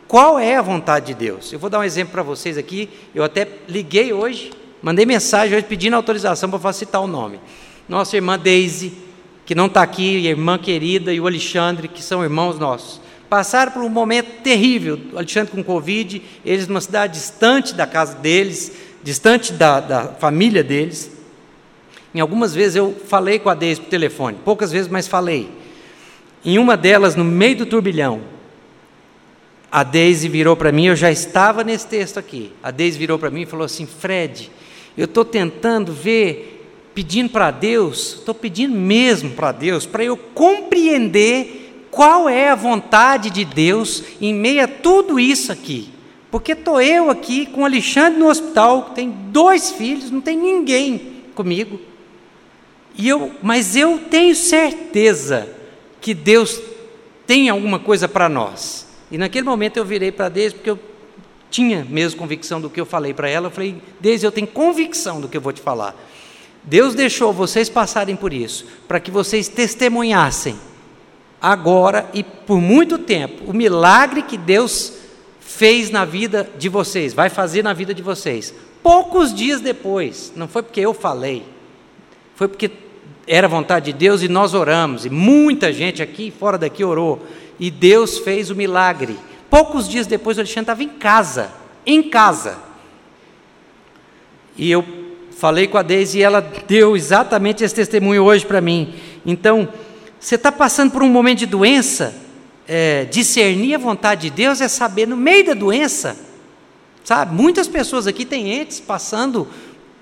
qual 0.08 0.38
é 0.39 0.56
a 0.56 0.62
vontade 0.62 1.08
de 1.08 1.13
Deus. 1.13 1.52
Eu 1.54 1.60
vou 1.60 1.69
dar 1.69 1.80
um 1.80 1.84
exemplo 1.84 2.12
para 2.12 2.24
vocês 2.24 2.58
aqui. 2.58 2.89
Eu 3.15 3.24
até 3.24 3.47
liguei 3.67 4.12
hoje, 4.12 4.52
mandei 4.82 5.06
mensagem 5.06 5.56
hoje 5.56 5.65
pedindo 5.65 5.95
autorização 5.95 6.50
para 6.50 6.60
facilitar 6.60 7.02
o 7.02 7.08
nome. 7.08 7.39
Nossa 7.88 8.15
irmã 8.15 8.38
Daisy, 8.38 8.93
que 9.45 9.56
não 9.56 9.67
está 9.67 9.82
aqui, 9.82 10.28
a 10.28 10.30
irmã 10.30 10.58
querida, 10.58 11.13
e 11.13 11.19
o 11.19 11.28
Alexandre, 11.28 11.88
que 11.88 12.04
são 12.04 12.24
irmãos 12.24 12.60
nossos. 12.60 13.02
Passaram 13.30 13.71
por 13.71 13.82
um 13.82 13.89
momento 13.89 14.41
terrível, 14.41 15.00
o 15.13 15.17
Alexandre 15.17 15.54
com 15.54 15.63
Covid, 15.63 16.21
eles 16.45 16.67
numa 16.67 16.82
cidade 16.82 17.13
distante 17.13 17.74
da 17.74 17.88
casa 17.88 18.15
deles, 18.15 18.74
distante 19.03 19.53
da, 19.53 19.79
da 19.79 20.07
família 20.07 20.63
deles. 20.63 21.11
Em 22.13 22.19
algumas 22.19 22.53
vezes 22.53 22.75
eu 22.75 22.95
falei 23.07 23.39
com 23.39 23.49
a 23.49 23.55
Deise 23.55 23.81
por 23.81 23.89
telefone, 23.89 24.37
poucas 24.43 24.71
vezes, 24.71 24.89
mas 24.89 25.07
falei. 25.07 25.49
Em 26.43 26.57
uma 26.57 26.75
delas, 26.75 27.15
no 27.15 27.23
meio 27.23 27.57
do 27.57 27.65
turbilhão, 27.65 28.21
a 29.71 29.83
Deise 29.83 30.27
virou 30.27 30.55
para 30.55 30.71
mim, 30.71 30.87
eu 30.87 30.95
já 30.95 31.11
estava 31.11 31.63
nesse 31.63 31.87
texto 31.87 32.17
aqui. 32.17 32.51
A 32.61 32.71
Deise 32.71 32.97
virou 32.97 33.17
para 33.17 33.29
mim 33.29 33.43
e 33.43 33.45
falou 33.45 33.65
assim: 33.65 33.85
Fred, 33.85 34.51
eu 34.97 35.05
estou 35.05 35.23
tentando 35.23 35.93
ver, 35.93 36.67
pedindo 36.93 37.29
para 37.29 37.51
Deus, 37.51 38.15
estou 38.19 38.35
pedindo 38.35 38.75
mesmo 38.75 39.31
para 39.31 39.51
Deus, 39.53 39.85
para 39.85 40.03
eu 40.03 40.17
compreender 40.17 41.87
qual 41.89 42.27
é 42.27 42.49
a 42.49 42.55
vontade 42.55 43.29
de 43.29 43.45
Deus 43.45 44.03
em 44.19 44.33
meio 44.33 44.63
a 44.63 44.67
tudo 44.67 45.19
isso 45.19 45.51
aqui. 45.51 45.89
Porque 46.32 46.54
estou 46.54 46.82
eu 46.82 47.10
aqui 47.10 47.46
com 47.46 47.62
o 47.62 47.65
Alexandre 47.65 48.17
no 48.17 48.30
hospital, 48.30 48.86
que 48.86 48.96
tem 48.96 49.10
dois 49.10 49.72
filhos, 49.72 50.10
não 50.10 50.22
tem 50.22 50.38
ninguém 50.38 51.24
comigo. 51.36 51.80
E 52.96 53.08
eu, 53.08 53.32
mas 53.44 53.76
eu 53.76 54.00
tenho 54.10 54.34
certeza 54.34 55.50
que 56.00 56.13
Deus 56.13 56.60
tem 57.28 57.50
alguma 57.50 57.80
coisa 57.80 58.08
para 58.08 58.30
nós. 58.30 58.88
E 59.12 59.17
naquele 59.17 59.46
momento 59.46 59.76
eu 59.76 59.84
virei 59.84 60.12
para 60.12 60.30
Deus, 60.30 60.54
porque 60.54 60.70
eu 60.70 60.80
tinha 61.50 61.86
mesmo 61.89 62.17
convicção 62.17 62.62
do 62.62 62.70
que 62.70 62.80
eu 62.80 62.86
falei 62.86 63.13
para 63.13 63.30
ela. 63.30 63.48
Eu 63.48 63.52
falei, 63.52 63.82
Deus, 64.00 64.24
eu 64.24 64.32
tenho 64.32 64.48
convicção 64.48 65.20
do 65.20 65.28
que 65.28 65.36
eu 65.36 65.41
vou 65.41 65.52
te 65.52 65.62
falar. 65.62 65.96
Deus 66.63 66.96
deixou 66.96 67.34
vocês 67.34 67.70
passarem 67.70 68.15
por 68.15 68.32
isso, 68.32 68.65
para 68.88 69.00
que 69.00 69.12
vocês 69.12 69.50
testemunhassem 69.50 70.56
agora 71.41 72.10
e 72.13 72.24
por 72.24 72.62
muito 72.62 73.00
tempo 73.00 73.50
o 73.50 73.54
milagre 73.54 74.22
que 74.22 74.38
Deus 74.38 74.94
fez 75.41 75.89
na 75.89 76.06
vida 76.06 76.49
de 76.58 76.69
vocês, 76.69 77.13
vai 77.13 77.30
fazer 77.30 77.63
na 77.63 77.73
vida 77.73 77.93
de 77.93 78.01
vocês. 78.01 78.54
Poucos 78.82 79.34
dias 79.34 79.60
depois, 79.60 80.32
não 80.36 80.47
foi 80.47 80.63
porque 80.63 80.80
eu 80.80 80.93
falei, 80.93 81.43
foi 82.36 82.47
porque 82.47 82.71
era 83.27 83.47
vontade 83.47 83.91
de 83.91 83.97
Deus 83.97 84.21
e 84.21 84.27
nós 84.27 84.54
oramos, 84.54 85.06
e 85.06 85.10
muita 85.10 85.73
gente 85.73 86.01
aqui 86.01 86.32
fora 86.32 86.58
daqui 86.58 86.84
orou, 86.84 87.25
e 87.60 87.69
Deus 87.69 88.19
fez 88.19 88.49
o 88.49 88.56
milagre. 88.56 89.17
Poucos 89.49 89.89
dias 89.89 90.08
depois, 90.08 90.38
o 90.38 90.41
Alexandre 90.41 90.62
estava 90.62 90.84
em 90.84 90.89
casa, 90.89 91.51
em 91.86 92.01
casa. 92.01 92.58
E 94.58 94.71
eu 94.71 94.84
falei 95.38 95.67
com 95.67 95.77
a 95.77 95.82
Deise 95.82 96.19
e 96.19 96.23
ela 96.23 96.41
deu 96.67 96.95
exatamente 96.95 97.63
esse 97.63 97.75
testemunho 97.75 98.23
hoje 98.23 98.45
para 98.45 98.62
mim. 98.62 98.93
Então, 99.25 99.67
você 100.19 100.36
está 100.36 100.51
passando 100.51 100.91
por 100.91 101.04
um 101.04 101.10
momento 101.10 101.39
de 101.39 101.45
doença, 101.45 102.15
é, 102.67 103.06
discernir 103.06 103.76
a 103.76 103.78
vontade 103.78 104.30
de 104.30 104.30
Deus 104.30 104.62
é 104.62 104.67
saber 104.67 105.08
no 105.08 105.17
meio 105.17 105.45
da 105.45 105.54
doença, 105.54 106.17
sabe? 107.04 107.34
Muitas 107.34 107.67
pessoas 107.67 108.08
aqui 108.08 108.26
têm 108.26 108.54
entes 108.54 108.80
passando 108.80 109.47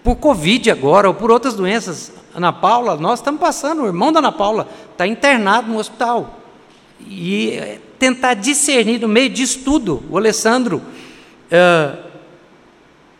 por 0.03 0.15
Covid 0.17 0.71
agora 0.71 1.07
ou 1.07 1.13
por 1.13 1.31
outras 1.31 1.53
doenças. 1.53 2.11
Ana 2.33 2.53
Paula, 2.53 2.95
nós 2.95 3.19
estamos 3.19 3.41
passando, 3.41 3.83
o 3.83 3.87
irmão 3.87 4.11
da 4.11 4.19
Ana 4.19 4.31
Paula 4.31 4.67
está 4.91 5.07
internado 5.07 5.71
no 5.71 5.79
hospital. 5.79 6.39
E 7.07 7.51
é, 7.51 7.79
tentar 7.97 8.33
discernir 8.33 8.99
no 8.99 9.07
meio 9.07 9.29
disso 9.29 9.59
tudo, 9.63 10.03
o 10.09 10.17
Alessandro, 10.17 10.77
uh, 10.77 12.09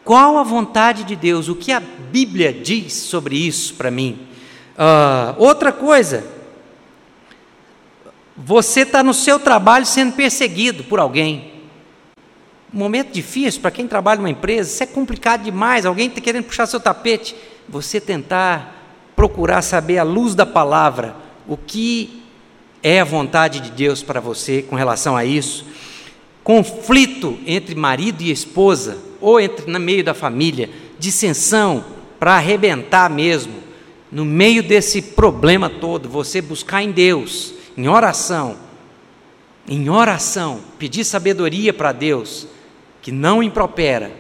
qual 0.03 0.37
a 0.37 0.43
vontade 0.43 1.03
de 1.03 1.15
Deus, 1.15 1.49
o 1.49 1.55
que 1.55 1.71
a 1.71 1.79
Bíblia 1.79 2.53
diz 2.53 2.93
sobre 2.93 3.35
isso 3.35 3.75
para 3.75 3.91
mim. 3.91 4.19
Uh, 4.75 5.35
outra 5.37 5.71
coisa, 5.71 6.25
você 8.41 8.81
está 8.81 9.03
no 9.03 9.13
seu 9.13 9.37
trabalho 9.37 9.85
sendo 9.85 10.13
perseguido 10.13 10.85
por 10.85 10.97
alguém. 10.97 11.51
Momento 12.71 13.11
difícil 13.11 13.59
para 13.59 13.69
quem 13.69 13.85
trabalha 13.85 14.17
numa 14.17 14.29
empresa, 14.29 14.71
isso 14.71 14.83
é 14.83 14.85
complicado 14.85 15.43
demais. 15.43 15.85
Alguém 15.85 16.07
está 16.07 16.21
querendo 16.21 16.45
puxar 16.45 16.65
seu 16.65 16.79
tapete. 16.79 17.35
Você 17.67 17.99
tentar 17.99 19.11
procurar 19.13 19.61
saber 19.61 19.97
à 19.97 20.03
luz 20.03 20.35
da 20.35 20.45
palavra 20.45 21.15
o 21.45 21.57
que 21.57 22.23
é 22.81 23.01
a 23.01 23.03
vontade 23.03 23.59
de 23.59 23.71
Deus 23.71 24.01
para 24.01 24.21
você 24.21 24.61
com 24.61 24.75
relação 24.77 25.17
a 25.17 25.25
isso. 25.25 25.65
Conflito 26.41 27.37
entre 27.45 27.75
marido 27.75 28.21
e 28.21 28.31
esposa, 28.31 28.97
ou 29.19 29.37
entre 29.39 29.69
no 29.69 29.79
meio 29.79 30.03
da 30.03 30.13
família, 30.13 30.69
dissensão 30.97 31.83
para 32.17 32.35
arrebentar 32.35 33.09
mesmo. 33.09 33.55
No 34.09 34.23
meio 34.23 34.63
desse 34.63 35.01
problema 35.01 35.69
todo, 35.69 36.07
você 36.07 36.41
buscar 36.41 36.81
em 36.81 36.91
Deus, 36.91 37.58
em 37.79 37.87
oração, 37.87 38.57
em 39.65 39.89
oração, 39.89 40.59
pedir 40.77 41.05
sabedoria 41.05 41.71
para 41.71 41.93
Deus, 41.93 42.45
que 43.01 43.09
não 43.09 43.41
impropera, 43.41 44.11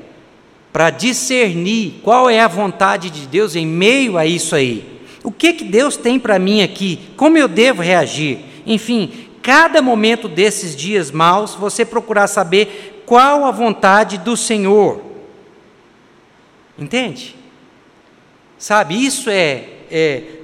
para 0.71 0.89
discernir 0.89 1.99
qual 2.01 2.29
é 2.29 2.39
a 2.39 2.47
vontade 2.47 3.09
de 3.09 3.27
Deus 3.27 3.57
em 3.57 3.67
meio 3.67 4.17
a 4.17 4.25
isso 4.25 4.55
aí. 4.55 5.01
O 5.25 5.29
que 5.29 5.51
que 5.51 5.65
Deus 5.65 5.97
tem 5.97 6.17
para 6.17 6.39
mim 6.39 6.61
aqui? 6.61 7.01
Como 7.17 7.37
eu 7.37 7.49
devo 7.49 7.81
reagir? 7.81 8.39
Enfim, 8.65 9.27
cada 9.41 9.81
momento 9.81 10.29
desses 10.29 10.73
dias 10.73 11.11
maus, 11.11 11.53
você 11.53 11.83
procurar 11.83 12.27
saber 12.27 13.03
qual 13.05 13.43
a 13.43 13.51
vontade 13.51 14.17
do 14.19 14.37
Senhor. 14.37 15.01
Entende? 16.77 17.35
Sabe, 18.57 19.05
isso 19.05 19.29
é, 19.29 19.65
é 19.91 20.38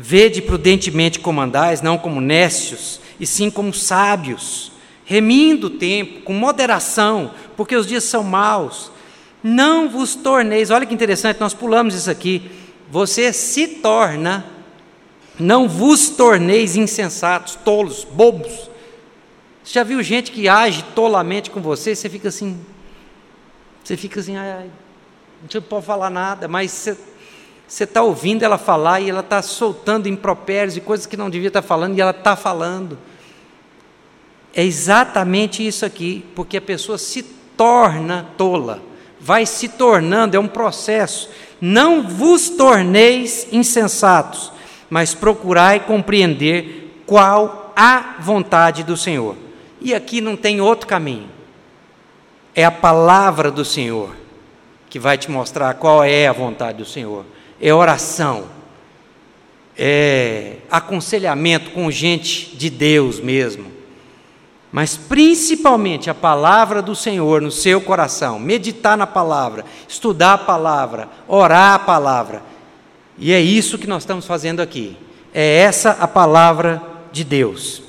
vede 0.00 0.40
prudentemente 0.40 1.18
como 1.18 1.40
andais, 1.40 1.82
não 1.82 1.98
como 1.98 2.20
nécios, 2.20 3.00
e 3.18 3.26
sim 3.26 3.50
como 3.50 3.74
sábios, 3.74 4.70
remindo 5.04 5.66
o 5.66 5.70
tempo, 5.70 6.22
com 6.22 6.32
moderação, 6.32 7.32
porque 7.56 7.74
os 7.74 7.84
dias 7.84 8.04
são 8.04 8.22
maus. 8.22 8.92
Não 9.42 9.88
vos 9.88 10.14
torneis, 10.14 10.70
olha 10.70 10.86
que 10.86 10.94
interessante, 10.94 11.40
nós 11.40 11.52
pulamos 11.52 11.94
isso 11.94 12.08
aqui. 12.08 12.48
Você 12.88 13.32
se 13.32 13.66
torna, 13.66 14.44
não 15.38 15.68
vos 15.68 16.10
torneis 16.10 16.76
insensatos, 16.76 17.56
tolos, 17.56 18.04
bobos. 18.04 18.70
Você 19.64 19.74
já 19.74 19.82
viu 19.82 20.00
gente 20.00 20.30
que 20.30 20.48
age 20.48 20.84
tolamente 20.94 21.50
com 21.50 21.60
você? 21.60 21.96
Você 21.96 22.08
fica 22.08 22.28
assim, 22.28 22.58
você 23.82 23.96
fica 23.96 24.20
assim, 24.20 24.36
ai, 24.36 24.52
ai 24.52 24.70
não 25.52 25.62
pode 25.62 25.86
falar 25.86 26.10
nada, 26.10 26.48
mas 26.48 26.70
você 26.70 26.96
você 27.68 27.84
está 27.84 28.02
ouvindo 28.02 28.42
ela 28.42 28.58
falar 28.58 29.00
e 29.00 29.10
ela 29.10 29.20
está 29.20 29.40
soltando 29.42 30.08
impropérios 30.08 30.76
e 30.76 30.80
coisas 30.80 31.06
que 31.06 31.16
não 31.16 31.30
devia 31.30 31.48
estar 31.48 31.62
tá 31.62 31.68
falando 31.68 31.96
e 31.96 32.00
ela 32.00 32.10
está 32.10 32.34
falando. 32.34 32.98
É 34.52 34.64
exatamente 34.64 35.64
isso 35.64 35.84
aqui, 35.84 36.24
porque 36.34 36.56
a 36.56 36.62
pessoa 36.62 36.98
se 36.98 37.22
torna 37.22 38.26
tola 38.36 38.88
vai 39.20 39.44
se 39.46 39.68
tornando, 39.68 40.36
é 40.36 40.40
um 40.40 40.48
processo. 40.48 41.28
Não 41.60 42.06
vos 42.06 42.48
torneis 42.50 43.48
insensatos, 43.50 44.52
mas 44.88 45.14
procurai 45.14 45.80
compreender 45.80 47.02
qual 47.06 47.72
a 47.76 48.16
vontade 48.20 48.82
do 48.82 48.96
Senhor. 48.96 49.36
E 49.80 49.94
aqui 49.94 50.20
não 50.20 50.36
tem 50.36 50.60
outro 50.60 50.86
caminho. 50.86 51.28
É 52.54 52.64
a 52.64 52.70
palavra 52.70 53.50
do 53.50 53.64
Senhor 53.64 54.16
que 54.88 54.98
vai 54.98 55.18
te 55.18 55.30
mostrar 55.30 55.74
qual 55.74 56.02
é 56.02 56.26
a 56.26 56.32
vontade 56.32 56.78
do 56.78 56.84
Senhor. 56.84 57.24
É 57.60 57.72
oração, 57.74 58.46
é 59.76 60.56
aconselhamento 60.70 61.70
com 61.70 61.90
gente 61.90 62.56
de 62.56 62.70
Deus 62.70 63.20
mesmo 63.20 63.78
mas 64.70 64.96
principalmente 64.96 66.10
a 66.10 66.14
palavra 66.14 66.82
do 66.82 66.94
Senhor 66.94 67.40
no 67.40 67.50
seu 67.50 67.80
coração, 67.80 68.38
meditar 68.38 68.96
na 68.96 69.06
palavra, 69.06 69.64
estudar 69.88 70.34
a 70.34 70.38
palavra, 70.38 71.08
orar 71.26 71.74
a 71.74 71.78
palavra. 71.78 72.42
E 73.16 73.32
é 73.32 73.40
isso 73.40 73.78
que 73.78 73.86
nós 73.86 74.02
estamos 74.02 74.26
fazendo 74.26 74.60
aqui. 74.60 74.96
É 75.32 75.58
essa 75.60 75.92
a 75.92 76.06
palavra 76.06 76.82
de 77.10 77.24
Deus. 77.24 77.82